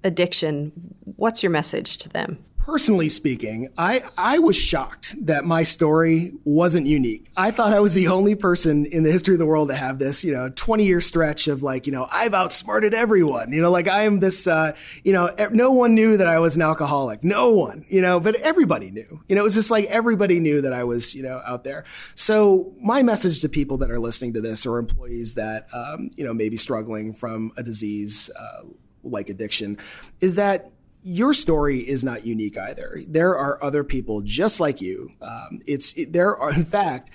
addiction? 0.03 0.71
What's 1.15 1.43
your 1.43 1.51
message 1.51 1.97
to 1.97 2.09
them? 2.09 2.43
Personally 2.63 3.09
speaking, 3.09 3.67
I, 3.77 4.03
I 4.17 4.39
was 4.39 4.55
shocked 4.55 5.15
that 5.25 5.43
my 5.43 5.63
story 5.63 6.31
wasn't 6.45 6.87
unique. 6.87 7.29
I 7.35 7.51
thought 7.51 7.73
I 7.73 7.81
was 7.81 7.93
the 7.93 8.07
only 8.07 8.35
person 8.35 8.85
in 8.85 9.03
the 9.03 9.11
history 9.11 9.35
of 9.35 9.39
the 9.39 9.45
world 9.45 9.67
to 9.67 9.75
have 9.75 9.99
this, 9.99 10.23
you 10.23 10.31
know, 10.31 10.49
20 10.55 10.85
year 10.85 11.01
stretch 11.01 11.49
of 11.49 11.61
like, 11.61 11.87
you 11.87 11.91
know, 11.91 12.07
I've 12.09 12.33
outsmarted 12.33 12.93
everyone, 12.93 13.51
you 13.51 13.61
know, 13.61 13.69
like 13.69 13.89
I 13.89 14.03
am 14.03 14.21
this, 14.21 14.47
uh, 14.47 14.75
you 15.03 15.11
know, 15.11 15.35
no 15.51 15.71
one 15.71 15.93
knew 15.93 16.15
that 16.15 16.27
I 16.27 16.39
was 16.39 16.55
an 16.55 16.61
alcoholic. 16.61 17.21
No 17.21 17.49
one, 17.49 17.85
you 17.89 18.01
know, 18.01 18.21
but 18.21 18.35
everybody 18.35 18.91
knew, 18.91 19.21
you 19.27 19.35
know, 19.35 19.41
it 19.41 19.43
was 19.43 19.55
just 19.55 19.69
like 19.69 19.85
everybody 19.85 20.39
knew 20.39 20.61
that 20.61 20.71
I 20.71 20.85
was, 20.85 21.13
you 21.13 21.23
know, 21.23 21.41
out 21.45 21.65
there. 21.65 21.83
So 22.15 22.73
my 22.81 23.03
message 23.03 23.41
to 23.41 23.49
people 23.49 23.77
that 23.79 23.91
are 23.91 23.99
listening 23.99 24.33
to 24.33 24.41
this 24.41 24.65
or 24.65 24.79
employees 24.79 25.33
that, 25.33 25.67
um, 25.73 26.11
you 26.15 26.23
know, 26.23 26.33
maybe 26.33 26.55
struggling 26.55 27.13
from 27.13 27.51
a 27.57 27.63
disease, 27.63 28.29
uh, 28.39 28.67
like 29.03 29.29
addiction 29.29 29.77
is 30.21 30.35
that 30.35 30.71
your 31.03 31.33
story 31.33 31.79
is 31.79 32.03
not 32.03 32.25
unique 32.25 32.57
either. 32.57 32.97
There 33.07 33.37
are 33.37 33.61
other 33.63 33.83
people 33.83 34.21
just 34.21 34.59
like 34.59 34.81
you. 34.81 35.11
Um, 35.21 35.61
it's 35.67 35.93
it, 35.93 36.13
there 36.13 36.37
are, 36.37 36.51
in 36.53 36.65
fact, 36.65 37.11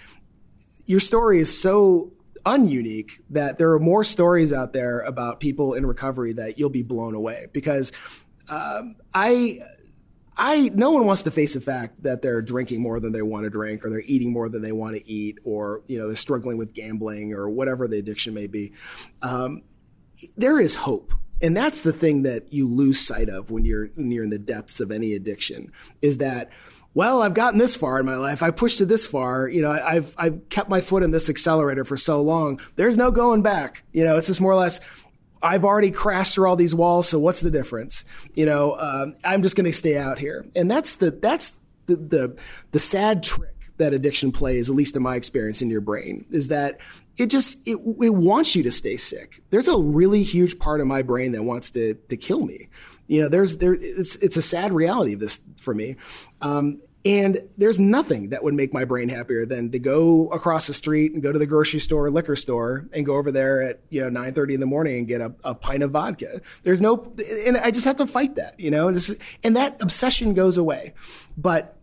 your 0.86 1.00
story 1.00 1.40
is 1.40 1.60
so 1.60 2.12
ununique 2.44 3.20
that 3.30 3.58
there 3.58 3.72
are 3.72 3.80
more 3.80 4.04
stories 4.04 4.52
out 4.52 4.72
there 4.72 5.00
about 5.00 5.40
people 5.40 5.74
in 5.74 5.84
recovery 5.86 6.32
that 6.34 6.58
you'll 6.58 6.70
be 6.70 6.82
blown 6.82 7.14
away 7.14 7.46
because 7.52 7.92
um, 8.48 8.96
I 9.12 9.60
I 10.36 10.70
no 10.72 10.92
one 10.92 11.04
wants 11.04 11.24
to 11.24 11.30
face 11.30 11.54
the 11.54 11.60
fact 11.60 12.02
that 12.04 12.22
they're 12.22 12.40
drinking 12.40 12.80
more 12.80 13.00
than 13.00 13.12
they 13.12 13.22
want 13.22 13.44
to 13.44 13.50
drink, 13.50 13.84
or 13.84 13.90
they're 13.90 14.00
eating 14.00 14.32
more 14.32 14.48
than 14.48 14.62
they 14.62 14.72
want 14.72 14.96
to 14.96 15.10
eat, 15.10 15.38
or 15.44 15.82
you 15.88 15.98
know 15.98 16.06
they're 16.06 16.16
struggling 16.16 16.58
with 16.58 16.72
gambling 16.74 17.32
or 17.32 17.48
whatever 17.48 17.88
the 17.88 17.98
addiction 17.98 18.34
may 18.34 18.46
be. 18.46 18.72
Um, 19.20 19.62
there 20.36 20.60
is 20.60 20.74
hope, 20.74 21.12
and 21.40 21.56
that's 21.56 21.82
the 21.82 21.92
thing 21.92 22.22
that 22.22 22.52
you 22.52 22.68
lose 22.68 23.00
sight 23.00 23.28
of 23.28 23.50
when 23.50 23.64
you're 23.64 23.86
when 23.94 24.10
you're 24.10 24.24
in 24.24 24.30
the 24.30 24.38
depths 24.38 24.80
of 24.80 24.90
any 24.90 25.14
addiction. 25.14 25.72
Is 26.02 26.18
that 26.18 26.50
well, 26.94 27.22
I've 27.22 27.34
gotten 27.34 27.58
this 27.58 27.76
far 27.76 28.00
in 28.00 28.06
my 28.06 28.16
life. 28.16 28.42
I 28.42 28.50
pushed 28.50 28.80
it 28.80 28.86
this 28.86 29.06
far. 29.06 29.48
You 29.48 29.62
know, 29.62 29.70
I've 29.70 30.14
I've 30.18 30.48
kept 30.48 30.68
my 30.68 30.80
foot 30.80 31.02
in 31.02 31.10
this 31.10 31.30
accelerator 31.30 31.84
for 31.84 31.96
so 31.96 32.20
long. 32.22 32.60
There's 32.76 32.96
no 32.96 33.10
going 33.10 33.42
back. 33.42 33.84
You 33.92 34.04
know, 34.04 34.16
it's 34.16 34.26
just 34.26 34.40
more 34.40 34.52
or 34.52 34.56
less 34.56 34.80
I've 35.42 35.64
already 35.64 35.90
crashed 35.90 36.34
through 36.34 36.48
all 36.48 36.56
these 36.56 36.74
walls, 36.74 37.08
so 37.08 37.18
what's 37.18 37.40
the 37.40 37.50
difference? 37.50 38.04
You 38.34 38.46
know, 38.46 38.76
um, 38.78 39.14
I'm 39.24 39.42
just 39.42 39.56
going 39.56 39.66
to 39.66 39.72
stay 39.72 39.96
out 39.96 40.18
here, 40.18 40.44
and 40.56 40.70
that's 40.70 40.96
the 40.96 41.10
that's 41.10 41.54
the, 41.86 41.96
the 41.96 42.36
the 42.72 42.78
sad 42.78 43.22
trick 43.22 43.54
that 43.76 43.92
addiction 43.92 44.32
plays, 44.32 44.68
at 44.68 44.74
least 44.74 44.96
in 44.96 45.02
my 45.02 45.14
experience, 45.14 45.62
in 45.62 45.70
your 45.70 45.80
brain, 45.80 46.26
is 46.30 46.48
that 46.48 46.78
it 47.18 47.26
just 47.26 47.58
it, 47.66 47.76
it 47.76 48.14
wants 48.14 48.54
you 48.54 48.62
to 48.62 48.72
stay 48.72 48.96
sick. 48.96 49.42
There's 49.50 49.68
a 49.68 49.76
really 49.76 50.22
huge 50.22 50.58
part 50.58 50.80
of 50.80 50.86
my 50.86 51.02
brain 51.02 51.32
that 51.32 51.42
wants 51.42 51.70
to 51.70 51.94
to 51.94 52.16
kill 52.16 52.46
me. 52.46 52.68
You 53.08 53.22
know, 53.22 53.28
there's 53.28 53.58
there 53.58 53.74
it's 53.74 54.16
it's 54.16 54.36
a 54.36 54.42
sad 54.42 54.72
reality 54.72 55.14
of 55.14 55.20
this 55.20 55.40
for 55.58 55.74
me. 55.74 55.96
Um, 56.40 56.80
and 57.04 57.48
there's 57.56 57.78
nothing 57.78 58.30
that 58.30 58.42
would 58.42 58.54
make 58.54 58.74
my 58.74 58.84
brain 58.84 59.08
happier 59.08 59.46
than 59.46 59.70
to 59.70 59.78
go 59.78 60.28
across 60.28 60.66
the 60.66 60.74
street 60.74 61.12
and 61.12 61.22
go 61.22 61.32
to 61.32 61.38
the 61.38 61.46
grocery 61.46 61.80
store, 61.80 62.10
liquor 62.10 62.36
store, 62.36 62.86
and 62.92 63.06
go 63.06 63.16
over 63.16 63.32
there 63.32 63.62
at 63.62 63.80
you 63.88 64.00
know 64.00 64.20
9:30 64.20 64.54
in 64.54 64.60
the 64.60 64.66
morning 64.66 64.98
and 64.98 65.08
get 65.08 65.20
a, 65.20 65.34
a 65.42 65.54
pint 65.54 65.82
of 65.82 65.90
vodka. 65.90 66.40
There's 66.62 66.80
no, 66.80 67.12
and 67.46 67.56
I 67.56 67.70
just 67.70 67.86
have 67.86 67.96
to 67.96 68.06
fight 68.06 68.36
that, 68.36 68.58
you 68.60 68.70
know, 68.70 68.88
and, 68.88 69.18
and 69.42 69.56
that 69.56 69.80
obsession 69.80 70.34
goes 70.34 70.58
away. 70.58 70.94
But 71.36 71.76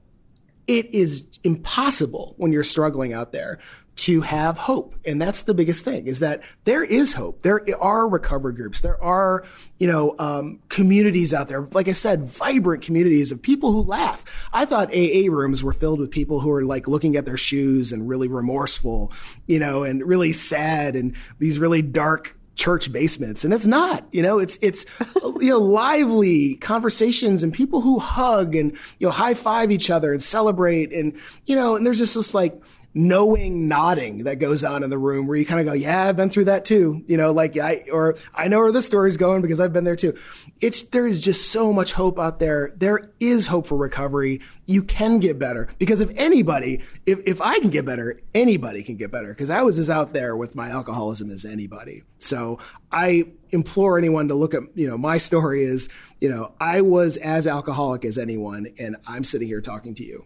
it 0.67 0.93
is 0.93 1.23
impossible 1.43 2.35
when 2.37 2.51
you're 2.51 2.63
struggling 2.63 3.13
out 3.13 3.31
there 3.31 3.59
to 3.95 4.21
have 4.21 4.57
hope. 4.57 4.95
And 5.05 5.21
that's 5.21 5.43
the 5.43 5.53
biggest 5.53 5.85
thing 5.85 6.07
is 6.07 6.19
that 6.19 6.41
there 6.65 6.83
is 6.83 7.13
hope. 7.13 7.43
There 7.43 7.61
are 7.81 8.07
recovery 8.07 8.53
groups. 8.53 8.81
There 8.81 9.01
are, 9.01 9.45
you 9.77 9.87
know, 9.87 10.15
um, 10.19 10.59
communities 10.67 11.33
out 11.33 11.47
there. 11.47 11.61
Like 11.61 11.87
I 11.87 11.93
said, 11.93 12.25
vibrant 12.25 12.83
communities 12.83 13.31
of 13.31 13.41
people 13.41 13.71
who 13.71 13.81
laugh. 13.81 14.25
I 14.51 14.65
thought 14.65 14.93
AA 14.93 15.31
rooms 15.31 15.63
were 15.63 15.73
filled 15.73 15.99
with 15.99 16.11
people 16.11 16.41
who 16.41 16.51
are 16.51 16.65
like 16.65 16.87
looking 16.87 17.15
at 17.15 17.25
their 17.25 17.37
shoes 17.37 17.93
and 17.93 18.07
really 18.07 18.27
remorseful, 18.27 19.13
you 19.47 19.59
know, 19.59 19.83
and 19.83 20.05
really 20.05 20.33
sad 20.33 20.95
and 20.95 21.15
these 21.39 21.57
really 21.57 21.81
dark 21.81 22.37
church 22.55 22.89
basements 22.89 23.43
and 23.43 23.53
it's 23.53 23.65
not 23.65 24.05
you 24.11 24.21
know 24.21 24.39
it's 24.39 24.57
it's 24.61 24.85
you 25.41 25.49
know 25.49 25.59
lively 25.59 26.55
conversations 26.55 27.43
and 27.43 27.53
people 27.53 27.81
who 27.81 27.99
hug 27.99 28.55
and 28.55 28.71
you 28.97 29.05
know 29.05 29.11
high 29.11 29.33
five 29.33 29.71
each 29.71 29.89
other 29.89 30.13
and 30.13 30.23
celebrate 30.23 30.93
and 30.93 31.17
you 31.47 31.53
know 31.53 31.75
and 31.75 31.85
there's 31.85 31.97
just 31.97 32.15
this 32.15 32.33
like 32.33 32.57
knowing 32.97 33.67
nodding 33.67 34.19
that 34.19 34.39
goes 34.39 34.63
on 34.63 34.81
in 34.81 34.89
the 34.89 34.97
room 34.97 35.27
where 35.27 35.35
you 35.35 35.45
kind 35.45 35.59
of 35.59 35.65
go, 35.65 35.73
yeah, 35.73 36.05
I've 36.05 36.15
been 36.15 36.29
through 36.29 36.45
that 36.45 36.63
too. 36.63 37.03
You 37.07 37.17
know, 37.17 37.33
like 37.33 37.57
I, 37.57 37.83
or 37.91 38.15
I 38.33 38.47
know 38.47 38.59
where 38.59 38.71
this 38.71 38.85
story's 38.85 39.17
going 39.17 39.41
because 39.41 39.59
I've 39.59 39.73
been 39.73 39.83
there 39.83 39.97
too. 39.97 40.17
It's, 40.61 40.81
there 40.83 41.05
is 41.05 41.19
just 41.19 41.51
so 41.51 41.73
much 41.73 41.91
hope 41.91 42.17
out 42.17 42.39
there. 42.39 42.71
There 42.77 43.11
is 43.19 43.47
hope 43.47 43.67
for 43.67 43.77
recovery. 43.77 44.39
You 44.65 44.81
can 44.81 45.19
get 45.19 45.37
better 45.37 45.67
because 45.77 45.99
if 45.99 46.09
anybody, 46.15 46.81
if, 47.05 47.19
if 47.25 47.41
I 47.41 47.59
can 47.59 47.69
get 47.69 47.85
better, 47.85 48.21
anybody 48.33 48.81
can 48.81 48.95
get 48.95 49.11
better 49.11 49.27
because 49.27 49.49
I 49.49 49.61
was 49.61 49.77
as 49.77 49.89
out 49.89 50.13
there 50.13 50.37
with 50.37 50.55
my 50.55 50.69
alcoholism 50.69 51.29
as 51.31 51.43
anybody. 51.43 52.03
So 52.19 52.59
I 52.93 53.25
implore 53.49 53.97
anyone 53.97 54.29
to 54.29 54.35
look 54.35 54.53
at, 54.53 54.63
you 54.73 54.87
know, 54.87 54.97
my 54.97 55.17
story 55.17 55.65
is, 55.65 55.89
you 56.21 56.29
know, 56.29 56.53
I 56.61 56.79
was 56.79 57.17
as 57.17 57.45
alcoholic 57.45 58.05
as 58.05 58.17
anyone 58.17 58.67
and 58.79 58.95
I'm 59.05 59.25
sitting 59.25 59.49
here 59.49 59.59
talking 59.59 59.95
to 59.95 60.05
you 60.05 60.25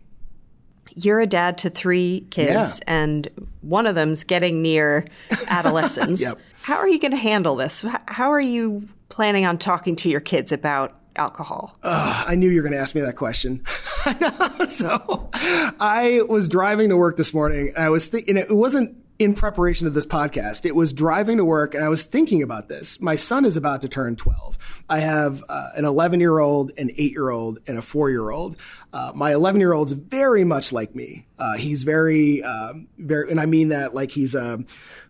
you're 1.03 1.19
a 1.19 1.27
dad 1.27 1.57
to 1.59 1.69
three 1.69 2.25
kids, 2.29 2.81
yeah. 2.85 2.93
and 2.93 3.27
one 3.61 3.87
of 3.87 3.95
them's 3.95 4.23
getting 4.23 4.61
near 4.61 5.05
adolescence. 5.47 6.21
yep. 6.21 6.37
How 6.61 6.75
are 6.75 6.87
you 6.87 6.99
going 6.99 7.11
to 7.11 7.17
handle 7.17 7.55
this? 7.55 7.85
How 8.07 8.31
are 8.31 8.41
you 8.41 8.87
planning 9.09 9.45
on 9.45 9.57
talking 9.57 9.95
to 9.97 10.09
your 10.09 10.19
kids 10.19 10.51
about 10.51 10.95
alcohol? 11.15 11.77
Uh, 11.83 12.25
I 12.27 12.35
knew 12.35 12.49
you 12.49 12.57
were 12.57 12.63
going 12.63 12.73
to 12.73 12.79
ask 12.79 12.95
me 12.95 13.01
that 13.01 13.15
question. 13.15 13.65
so 14.67 15.29
I 15.79 16.21
was 16.27 16.47
driving 16.49 16.89
to 16.89 16.97
work 16.97 17.17
this 17.17 17.33
morning, 17.33 17.73
and 17.75 17.83
I 17.83 17.89
was 17.89 18.07
thinking 18.07 18.37
it 18.37 18.49
wasn't 18.49 18.95
in 19.19 19.33
preparation 19.33 19.85
of 19.85 19.93
this 19.93 20.05
podcast. 20.05 20.65
It 20.65 20.73
was 20.75 20.93
driving 20.93 21.37
to 21.37 21.45
work 21.45 21.75
and 21.75 21.83
I 21.83 21.89
was 21.89 22.05
thinking 22.05 22.41
about 22.41 22.69
this. 22.69 23.01
My 23.01 23.17
son 23.17 23.43
is 23.43 23.57
about 23.57 23.81
to 23.81 23.89
turn 23.89 24.15
12. 24.15 24.57
I 24.89 24.99
have 24.99 25.43
uh, 25.49 25.71
an 25.75 25.83
11 25.83 26.21
year 26.21 26.39
old, 26.39 26.71
an 26.77 26.89
eight 26.97 27.11
year 27.11 27.29
old, 27.29 27.59
and 27.67 27.77
a 27.77 27.81
four 27.81 28.09
year 28.09 28.29
old. 28.29 28.55
Uh, 28.93 29.11
my 29.13 29.33
11 29.33 29.59
year 29.59 29.73
old 29.73 29.89
is 29.89 29.93
very 29.93 30.45
much 30.45 30.71
like 30.71 30.95
me. 30.95 31.27
Uh, 31.37 31.57
he's 31.57 31.83
very, 31.83 32.41
um, 32.43 32.87
very, 32.97 33.29
and 33.29 33.41
I 33.41 33.45
mean 33.45 33.69
that 33.69 33.93
like 33.93 34.11
he's 34.11 34.35
a 34.35 34.63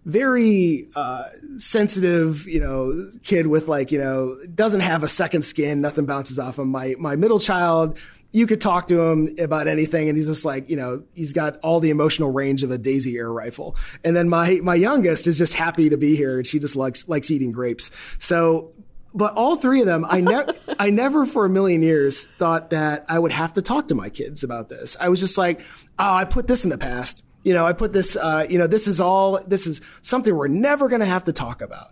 very 0.06 0.90
uh, 0.96 1.26
sensitive, 1.58 2.48
you 2.48 2.60
know, 2.60 3.12
kid 3.24 3.46
with 3.46 3.68
like, 3.68 3.92
you 3.92 4.00
know, 4.00 4.38
doesn't 4.56 4.82
have 4.82 5.04
a 5.04 5.08
second 5.08 5.44
skin. 5.44 5.82
Nothing 5.82 6.08
bounces 6.08 6.40
off 6.40 6.58
him. 6.58 6.70
My, 6.70 6.96
my 6.98 7.16
middle 7.16 7.40
child, 7.40 7.96
you 8.32 8.46
could 8.46 8.62
talk 8.62 8.88
to 8.88 9.02
him 9.02 9.36
about 9.40 9.68
anything 9.68 10.08
and 10.08 10.18
he's 10.18 10.28
just 10.28 10.46
like 10.46 10.70
you 10.70 10.76
know 10.76 11.04
he's 11.14 11.34
got 11.34 11.58
all 11.58 11.80
the 11.80 11.90
emotional 11.90 12.32
range 12.32 12.64
of 12.64 12.72
a 12.72 12.78
daisy 12.78 13.18
air 13.18 13.32
rifle. 13.32 13.76
And 14.04 14.16
then 14.16 14.30
my 14.30 14.60
my 14.62 14.76
youngest 14.76 15.28
is 15.28 15.38
just 15.38 15.56
happy 15.56 15.90
to 15.90 15.98
be 15.98 16.16
here 16.16 16.38
and 16.38 16.46
she 16.46 16.60
just 16.60 16.76
likes 16.76 17.08
likes 17.08 17.32
eating 17.32 17.52
grapes. 17.52 17.92
So 18.20 18.72
but 19.12 19.34
all 19.34 19.56
three 19.56 19.80
of 19.80 19.88
them 19.88 20.06
i 20.08 20.22
never 20.22 20.54
i 20.80 20.92
never 20.92 21.26
for 21.26 21.44
a 21.44 21.50
million 21.50 21.82
years 21.82 22.28
thought 22.38 22.70
that 22.70 23.04
i 23.10 23.18
would 23.18 23.32
have 23.32 23.52
to 23.52 23.62
talk 23.62 23.88
to 23.88 23.96
my 23.96 24.10
kids 24.10 24.44
about 24.44 24.70
this. 24.70 24.96
I 25.00 25.10
was 25.10 25.20
just 25.20 25.38
like 25.38 25.62
oh 25.98 26.14
i 26.14 26.26
put 26.26 26.48
this 26.48 26.64
in 26.64 26.70
the 26.70 26.78
past. 26.78 27.24
You 27.44 27.54
know 27.54 27.66
i 27.66 27.74
put 27.74 27.94
this 27.94 28.16
uh, 28.16 28.46
you 28.50 28.60
know 28.60 28.68
this 28.68 28.88
is 28.88 29.02
all 29.02 29.42
this 29.44 29.66
is 29.66 29.82
something 30.02 30.36
we're 30.36 30.48
never 30.48 30.90
going 30.90 31.00
to 31.00 31.08
have 31.08 31.24
to 31.24 31.34
talk 31.34 31.62
about. 31.62 31.88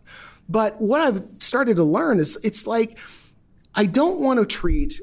But 0.47 0.80
what 0.80 1.02
i've 1.02 1.23
started 1.39 1.78
to 1.78 1.84
learn 1.84 2.19
is 2.19 2.38
it's 2.43 2.67
like 2.67 2.97
I 3.73 3.86
don't 3.86 4.19
want 4.19 4.39
to 4.39 4.45
treat 4.45 5.00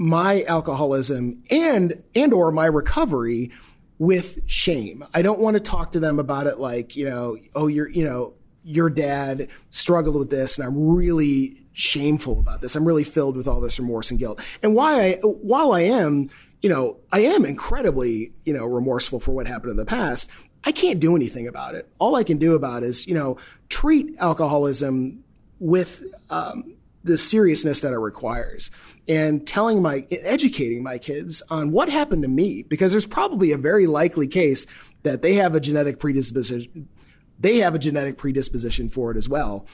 my 0.00 0.44
alcoholism 0.44 1.42
and 1.50 2.02
and 2.14 2.32
or 2.32 2.50
my 2.50 2.64
recovery 2.64 3.50
with 3.98 4.38
shame. 4.46 5.04
I 5.12 5.20
don't 5.20 5.40
want 5.40 5.58
to 5.58 5.60
talk 5.60 5.92
to 5.92 6.00
them 6.00 6.18
about 6.18 6.46
it 6.46 6.58
like, 6.58 6.96
you 6.96 7.04
know, 7.04 7.36
oh 7.54 7.66
you're, 7.66 7.90
you 7.90 8.02
know, 8.02 8.32
your 8.64 8.88
dad 8.88 9.48
struggled 9.68 10.16
with 10.16 10.30
this 10.30 10.56
and 10.56 10.66
I'm 10.66 10.88
really 10.88 11.60
shameful 11.74 12.38
about 12.38 12.62
this. 12.62 12.74
I'm 12.76 12.86
really 12.86 13.04
filled 13.04 13.36
with 13.36 13.46
all 13.46 13.60
this 13.60 13.78
remorse 13.78 14.10
and 14.10 14.18
guilt. 14.18 14.40
And 14.62 14.74
why 14.74 15.02
I 15.02 15.12
while 15.22 15.72
I 15.72 15.82
am, 15.82 16.30
you 16.62 16.70
know, 16.70 16.96
I 17.12 17.20
am 17.20 17.44
incredibly, 17.44 18.32
you 18.44 18.54
know, 18.54 18.64
remorseful 18.64 19.20
for 19.20 19.32
what 19.32 19.46
happened 19.46 19.72
in 19.72 19.76
the 19.76 19.84
past. 19.84 20.30
I 20.64 20.72
can't 20.72 20.98
do 20.98 21.14
anything 21.14 21.46
about 21.46 21.74
it. 21.74 21.90
All 21.98 22.16
I 22.16 22.24
can 22.24 22.38
do 22.38 22.54
about 22.54 22.84
is, 22.84 23.06
you 23.06 23.12
know, 23.12 23.36
treat 23.68 24.16
alcoholism 24.18 25.22
with 25.58 26.02
um, 26.30 26.74
the 27.02 27.16
seriousness 27.16 27.80
that 27.80 27.92
it 27.92 27.98
requires 27.98 28.70
and 29.08 29.46
telling 29.46 29.80
my 29.80 30.06
educating 30.10 30.82
my 30.82 30.98
kids 30.98 31.42
on 31.48 31.70
what 31.70 31.88
happened 31.88 32.22
to 32.22 32.28
me 32.28 32.62
because 32.62 32.90
there's 32.92 33.06
probably 33.06 33.52
a 33.52 33.58
very 33.58 33.86
likely 33.86 34.26
case 34.26 34.66
that 35.02 35.22
they 35.22 35.34
have 35.34 35.54
a 35.54 35.60
genetic 35.60 35.98
predisposition 35.98 36.88
they 37.38 37.58
have 37.58 37.74
a 37.74 37.78
genetic 37.78 38.18
predisposition 38.18 38.90
for 38.90 39.10
it 39.10 39.16
as 39.16 39.26
well. 39.26 39.66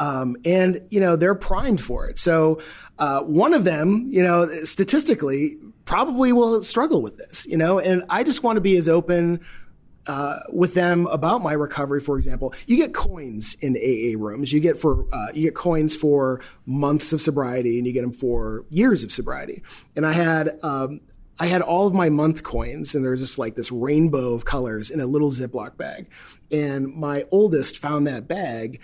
Um, 0.00 0.36
and 0.44 0.80
you 0.90 1.00
know 1.00 1.16
they're 1.16 1.34
primed 1.34 1.82
for 1.82 2.08
it. 2.08 2.18
So 2.18 2.62
uh, 2.98 3.20
one 3.22 3.52
of 3.52 3.64
them 3.64 4.08
you 4.10 4.22
know 4.22 4.64
statistically 4.64 5.58
probably 5.88 6.32
will 6.32 6.62
struggle 6.62 7.00
with 7.00 7.16
this 7.16 7.46
you 7.46 7.56
know 7.56 7.78
and 7.78 8.04
i 8.10 8.22
just 8.22 8.42
want 8.42 8.58
to 8.58 8.60
be 8.60 8.76
as 8.76 8.90
open 8.90 9.40
uh, 10.08 10.40
with 10.50 10.74
them 10.74 11.06
about 11.08 11.42
my 11.42 11.52
recovery, 11.52 12.00
for 12.00 12.16
example, 12.16 12.54
you 12.66 12.76
get 12.76 12.94
coins 12.94 13.56
in 13.60 13.76
AA 13.76 14.18
rooms. 14.18 14.52
You 14.52 14.60
get 14.60 14.78
for 14.78 15.06
uh, 15.12 15.28
you 15.34 15.42
get 15.42 15.54
coins 15.54 15.94
for 15.94 16.40
months 16.66 17.12
of 17.12 17.20
sobriety, 17.20 17.78
and 17.78 17.86
you 17.86 17.92
get 17.92 18.00
them 18.00 18.12
for 18.12 18.64
years 18.70 19.04
of 19.04 19.12
sobriety. 19.12 19.62
And 19.94 20.06
I 20.06 20.12
had 20.12 20.58
um, 20.62 21.02
I 21.38 21.46
had 21.46 21.62
all 21.62 21.86
of 21.86 21.94
my 21.94 22.08
month 22.08 22.42
coins, 22.42 22.94
and 22.94 23.04
there's 23.04 23.20
just 23.20 23.38
like 23.38 23.54
this 23.54 23.70
rainbow 23.70 24.32
of 24.32 24.44
colors 24.44 24.90
in 24.90 24.98
a 24.98 25.06
little 25.06 25.30
Ziploc 25.30 25.76
bag. 25.76 26.08
And 26.50 26.94
my 26.94 27.26
oldest 27.30 27.78
found 27.78 28.06
that 28.06 28.26
bag 28.26 28.80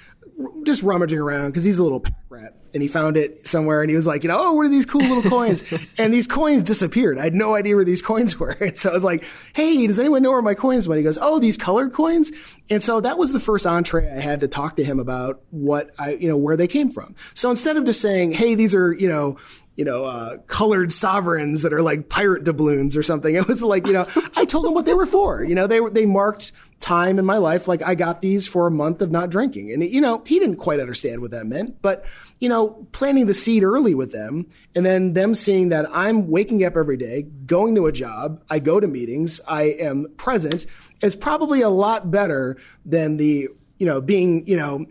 just 0.65 0.83
rummaging 0.83 1.19
around 1.19 1.49
because 1.49 1.65
he's 1.65 1.79
a 1.79 1.83
little 1.83 2.01
pack 2.01 2.15
rat 2.29 2.55
and 2.73 2.83
he 2.83 2.89
found 2.89 3.17
it 3.17 3.47
somewhere 3.47 3.83
and 3.83 3.91
he 3.91 3.97
was 3.97 4.07
like, 4.07 4.25
you 4.25 4.29
know, 4.29 4.37
oh, 4.39 4.53
what 4.53 4.67
are 4.67 4.69
these 4.69 4.85
cool 4.85 5.01
little 5.01 5.23
coins? 5.23 5.63
and 5.99 6.13
these 6.13 6.27
coins 6.27 6.63
disappeared. 6.65 7.19
I 7.19 7.25
had 7.25 7.35
no 7.35 7.55
idea 7.55 7.77
where 7.77 7.85
these 7.85 8.03
coins 8.03 8.39
were. 8.41 8.57
And 8.61 8.77
so 8.77 8.91
I 8.91 8.95
was 8.95 9.05
like, 9.05 9.25
hey, 9.55 9.87
does 9.87 10.01
anyone 10.01 10.23
know 10.23 10.33
where 10.33 10.43
my 10.43 10.55
coins 10.55 10.89
went? 10.89 10.99
He 10.99 11.05
goes, 11.05 11.19
oh, 11.21 11.39
these 11.39 11.57
colored 11.57 11.93
coins. 11.93 12.33
And 12.71 12.83
so 12.83 13.01
that 13.01 13.19
was 13.19 13.33
the 13.33 13.41
first 13.41 13.67
entree 13.67 14.11
I 14.11 14.21
had 14.21 14.41
to 14.41 14.49
talk 14.49 14.77
to 14.77 14.85
him 14.85 14.99
about 14.99 15.43
what 15.51 15.91
I, 15.99 16.15
you 16.15 16.29
know, 16.29 16.37
where 16.37 16.57
they 16.57 16.69
came 16.69 16.91
from. 16.91 17.15
So 17.35 17.51
instead 17.51 17.77
of 17.77 17.85
just 17.85 18.01
saying, 18.01 18.33
hey, 18.33 18.55
these 18.55 18.75
are, 18.75 18.93
you 18.93 19.09
know, 19.09 19.37
you 19.77 19.85
know, 19.85 20.05
uh, 20.05 20.39
colored 20.47 20.93
sovereigns 20.93 21.63
that 21.63 21.73
are 21.73 21.83
like 21.83 22.09
pirate 22.09 22.45
doubloons 22.45 22.97
or 22.97 23.03
something. 23.03 23.35
It 23.45 23.49
was 23.49 23.63
like, 23.63 23.87
you 23.87 23.93
know, 23.93 24.07
I 24.37 24.45
told 24.45 24.65
them 24.65 24.75
what 24.75 24.87
they 24.87 24.95
were 24.95 25.07
for. 25.07 25.43
You 25.43 25.55
know, 25.55 25.67
they 25.67 25.81
they 25.93 26.07
marked 26.07 26.53
time 26.81 27.19
in 27.19 27.25
my 27.25 27.39
life. 27.39 27.67
Like 27.67 27.83
I 27.83 27.95
got 27.95 28.21
these 28.21 28.47
for 28.47 28.67
a 28.67 28.71
month 28.71 29.01
of 29.01 29.11
not 29.11 29.31
drinking. 29.31 29.73
And, 29.73 29.83
you 29.83 30.01
know, 30.01 30.23
he 30.27 30.39
didn't 30.39 30.57
quite 30.57 30.81
understand 30.81 31.21
what 31.21 31.31
that 31.31 31.47
meant, 31.47 31.81
but, 31.81 32.05
you 32.41 32.49
know, 32.49 32.87
planting 32.93 33.27
the 33.27 33.35
seed 33.35 33.63
early 33.63 33.95
with 33.95 34.13
them 34.13 34.47
and 34.75 34.85
then 34.85 35.15
them 35.15 35.35
seeing 35.35 35.71
that 35.71 35.89
I'm 35.91 36.29
waking 36.29 36.65
up 36.65 36.77
every 36.77 36.99
day, 36.99 37.23
going 37.23 37.75
to 37.77 37.87
a 37.87 37.93
job, 37.93 38.43
I 38.51 38.59
go 38.59 38.81
to 38.81 38.87
meetings, 38.87 39.41
I 39.49 39.63
am 39.63 40.09
present 40.17 40.67
is 41.03 41.15
probably 41.15 41.63
a 41.63 41.71
lot 41.71 42.11
better 42.11 42.57
than 42.85 43.17
the, 43.17 43.49
you 43.79 43.87
know, 43.87 44.01
being, 44.01 44.47
you 44.47 44.57
know, 44.57 44.87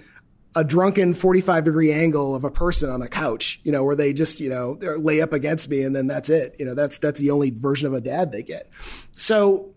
a 0.56 0.64
drunken 0.64 1.14
45 1.14 1.64
degree 1.64 1.92
angle 1.92 2.36
of 2.36 2.44
a 2.44 2.52
person 2.52 2.90
on 2.90 3.02
a 3.02 3.08
couch, 3.08 3.60
you 3.64 3.72
know, 3.72 3.84
where 3.84 3.96
they 3.96 4.14
just, 4.14 4.40
you 4.40 4.50
know, 4.50 4.78
lay 4.98 5.22
up 5.22 5.34
against 5.34 5.70
me 5.70 5.84
and 5.84 5.96
then 5.96 6.08
that's 6.08 6.30
it. 6.30 6.56
You 6.60 6.66
know, 6.66 6.76
that's, 6.76 6.98
that's 7.00 7.20
the 7.20 7.32
only 7.32 7.50
version 7.50 7.88
of 7.88 7.94
a 7.94 8.02
dad 8.02 8.32
they 8.32 8.44
get. 8.44 8.70
So 9.16 9.73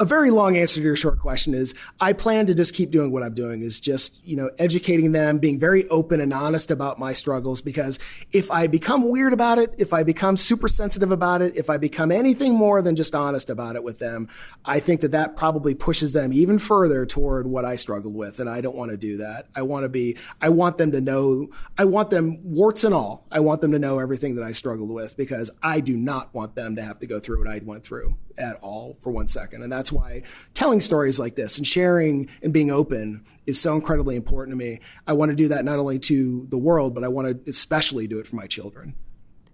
a 0.00 0.04
very 0.04 0.30
long 0.30 0.56
answer 0.56 0.80
to 0.80 0.82
your 0.82 0.96
short 0.96 1.20
question 1.20 1.54
is 1.54 1.72
I 2.00 2.14
plan 2.14 2.46
to 2.46 2.54
just 2.54 2.74
keep 2.74 2.90
doing 2.90 3.12
what 3.12 3.22
I'm 3.22 3.34
doing 3.34 3.62
is 3.62 3.78
just, 3.78 4.20
you 4.26 4.36
know, 4.36 4.50
educating 4.58 5.12
them, 5.12 5.38
being 5.38 5.58
very 5.58 5.88
open 5.88 6.20
and 6.20 6.32
honest 6.32 6.72
about 6.72 6.98
my 6.98 7.12
struggles 7.12 7.60
because 7.60 8.00
if 8.32 8.50
I 8.50 8.66
become 8.66 9.08
weird 9.08 9.32
about 9.32 9.58
it, 9.58 9.72
if 9.78 9.92
I 9.92 10.02
become 10.02 10.36
super 10.36 10.66
sensitive 10.66 11.12
about 11.12 11.42
it, 11.42 11.56
if 11.56 11.70
I 11.70 11.76
become 11.76 12.10
anything 12.10 12.54
more 12.54 12.82
than 12.82 12.96
just 12.96 13.14
honest 13.14 13.50
about 13.50 13.76
it 13.76 13.84
with 13.84 14.00
them, 14.00 14.28
I 14.64 14.80
think 14.80 15.00
that 15.02 15.12
that 15.12 15.36
probably 15.36 15.74
pushes 15.74 16.12
them 16.12 16.32
even 16.32 16.58
further 16.58 17.06
toward 17.06 17.46
what 17.46 17.64
I 17.64 17.76
struggled 17.76 18.16
with 18.16 18.40
and 18.40 18.50
I 18.50 18.60
don't 18.60 18.76
want 18.76 18.90
to 18.90 18.96
do 18.96 19.18
that. 19.18 19.46
I 19.54 19.62
want 19.62 19.84
to 19.84 19.88
be 19.88 20.16
I 20.40 20.48
want 20.48 20.76
them 20.76 20.90
to 20.90 21.00
know 21.00 21.50
I 21.78 21.84
want 21.84 22.10
them 22.10 22.40
warts 22.42 22.82
and 22.82 22.94
all. 22.94 23.26
I 23.30 23.38
want 23.38 23.60
them 23.60 23.70
to 23.70 23.78
know 23.78 24.00
everything 24.00 24.34
that 24.34 24.44
I 24.44 24.52
struggled 24.52 24.90
with 24.90 25.16
because 25.16 25.52
I 25.62 25.78
do 25.78 25.96
not 25.96 26.34
want 26.34 26.56
them 26.56 26.74
to 26.76 26.82
have 26.82 26.98
to 26.98 27.06
go 27.06 27.20
through 27.20 27.38
what 27.38 27.48
I 27.48 27.60
went 27.64 27.84
through 27.84 28.16
at 28.38 28.56
all 28.56 28.96
for 29.00 29.10
one 29.10 29.28
second. 29.28 29.62
And 29.62 29.72
that's 29.72 29.92
why 29.92 30.22
telling 30.54 30.80
stories 30.80 31.18
like 31.18 31.36
this 31.36 31.56
and 31.56 31.66
sharing 31.66 32.28
and 32.42 32.52
being 32.52 32.70
open 32.70 33.24
is 33.46 33.60
so 33.60 33.74
incredibly 33.74 34.16
important 34.16 34.52
to 34.52 34.64
me. 34.64 34.80
I 35.06 35.12
want 35.12 35.30
to 35.30 35.36
do 35.36 35.48
that 35.48 35.64
not 35.64 35.78
only 35.78 35.98
to 36.00 36.46
the 36.50 36.58
world, 36.58 36.94
but 36.94 37.04
I 37.04 37.08
want 37.08 37.28
to 37.28 37.50
especially 37.50 38.06
do 38.06 38.18
it 38.18 38.26
for 38.26 38.36
my 38.36 38.46
children. 38.46 38.94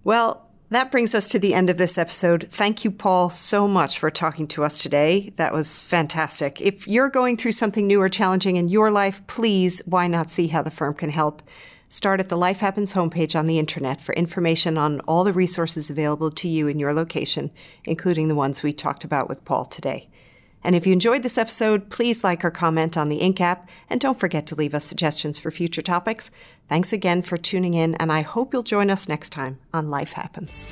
Well, 0.05 0.51
that 0.71 0.93
brings 0.93 1.17
us 1.17 1.31
to 1.31 1.39
the 1.41 1.53
end 1.53 1.69
of 1.69 1.79
this 1.79 1.99
episode. 1.99 2.47
Thank 2.49 2.85
you, 2.85 2.93
Paul, 2.93 3.29
so 3.31 3.67
much 3.67 3.99
for 3.99 4.09
talking 4.09 4.47
to 4.49 4.63
us 4.63 4.83
today. 4.83 5.33
That 5.35 5.53
was 5.53 5.83
fantastic. 5.83 6.61
If 6.61 6.87
you're 6.87 7.11
going 7.11 7.37
through 7.37 7.53
something 7.53 7.89
new 7.89 8.01
or 8.01 8.09
challenging 8.09 8.55
in 8.55 8.69
your 8.69 8.93
life, 8.93 9.27
please, 9.27 9.83
why 9.85 10.07
not 10.07 10.31
see 10.31 10.47
how 10.47 10.63
the 10.63 10.71
firm 10.71 10.95
can 10.95 11.11
help? 11.11 11.43
Start 11.93 12.21
at 12.21 12.29
the 12.29 12.37
Life 12.37 12.61
Happens 12.61 12.95
homepage 12.95 13.37
on 13.37 13.49
the 13.49 13.59
internet 13.59 14.01
for 14.01 14.15
information 14.15 14.79
on 14.79 15.01
all 15.01 15.25
the 15.25 15.33
resources 15.33 15.91
available 15.91 16.31
to 16.31 16.47
you 16.47 16.69
in 16.69 16.79
your 16.79 16.95
location, 16.95 17.51
including 17.85 18.29
the 18.29 18.37
ones 18.37 18.63
we 18.63 18.73
talked 18.73 19.03
about 19.03 19.29
with 19.29 19.45
Paul 19.45 19.65
today. 19.65 20.09
And 20.63 20.77
if 20.77 20.87
you 20.87 20.93
enjoyed 20.93 21.25
this 21.25 21.37
episode, 21.37 21.91
please 21.91 22.23
like 22.23 22.45
or 22.45 22.51
comment 22.53 22.97
on 22.97 23.09
the 23.09 23.19
Inc. 23.19 23.41
app, 23.41 23.69
and 23.89 24.01
don't 24.01 24.21
forget 24.21 24.47
to 24.47 24.55
leave 24.55 24.73
us 24.73 24.85
suggestions 24.85 25.37
for 25.37 25.51
future 25.51 25.83
topics. 25.83 26.31
Thanks 26.69 26.93
again 26.93 27.23
for 27.23 27.37
tuning 27.37 27.75
in, 27.75 27.97
and 27.97 28.13
I 28.13 28.21
hope 28.21 28.53
you'll 28.53 28.63
join 28.63 28.89
us 28.89 29.09
next 29.09 29.31
time 29.31 29.59
on 29.75 29.91
Life 29.91 30.13
Happens. 30.13 30.69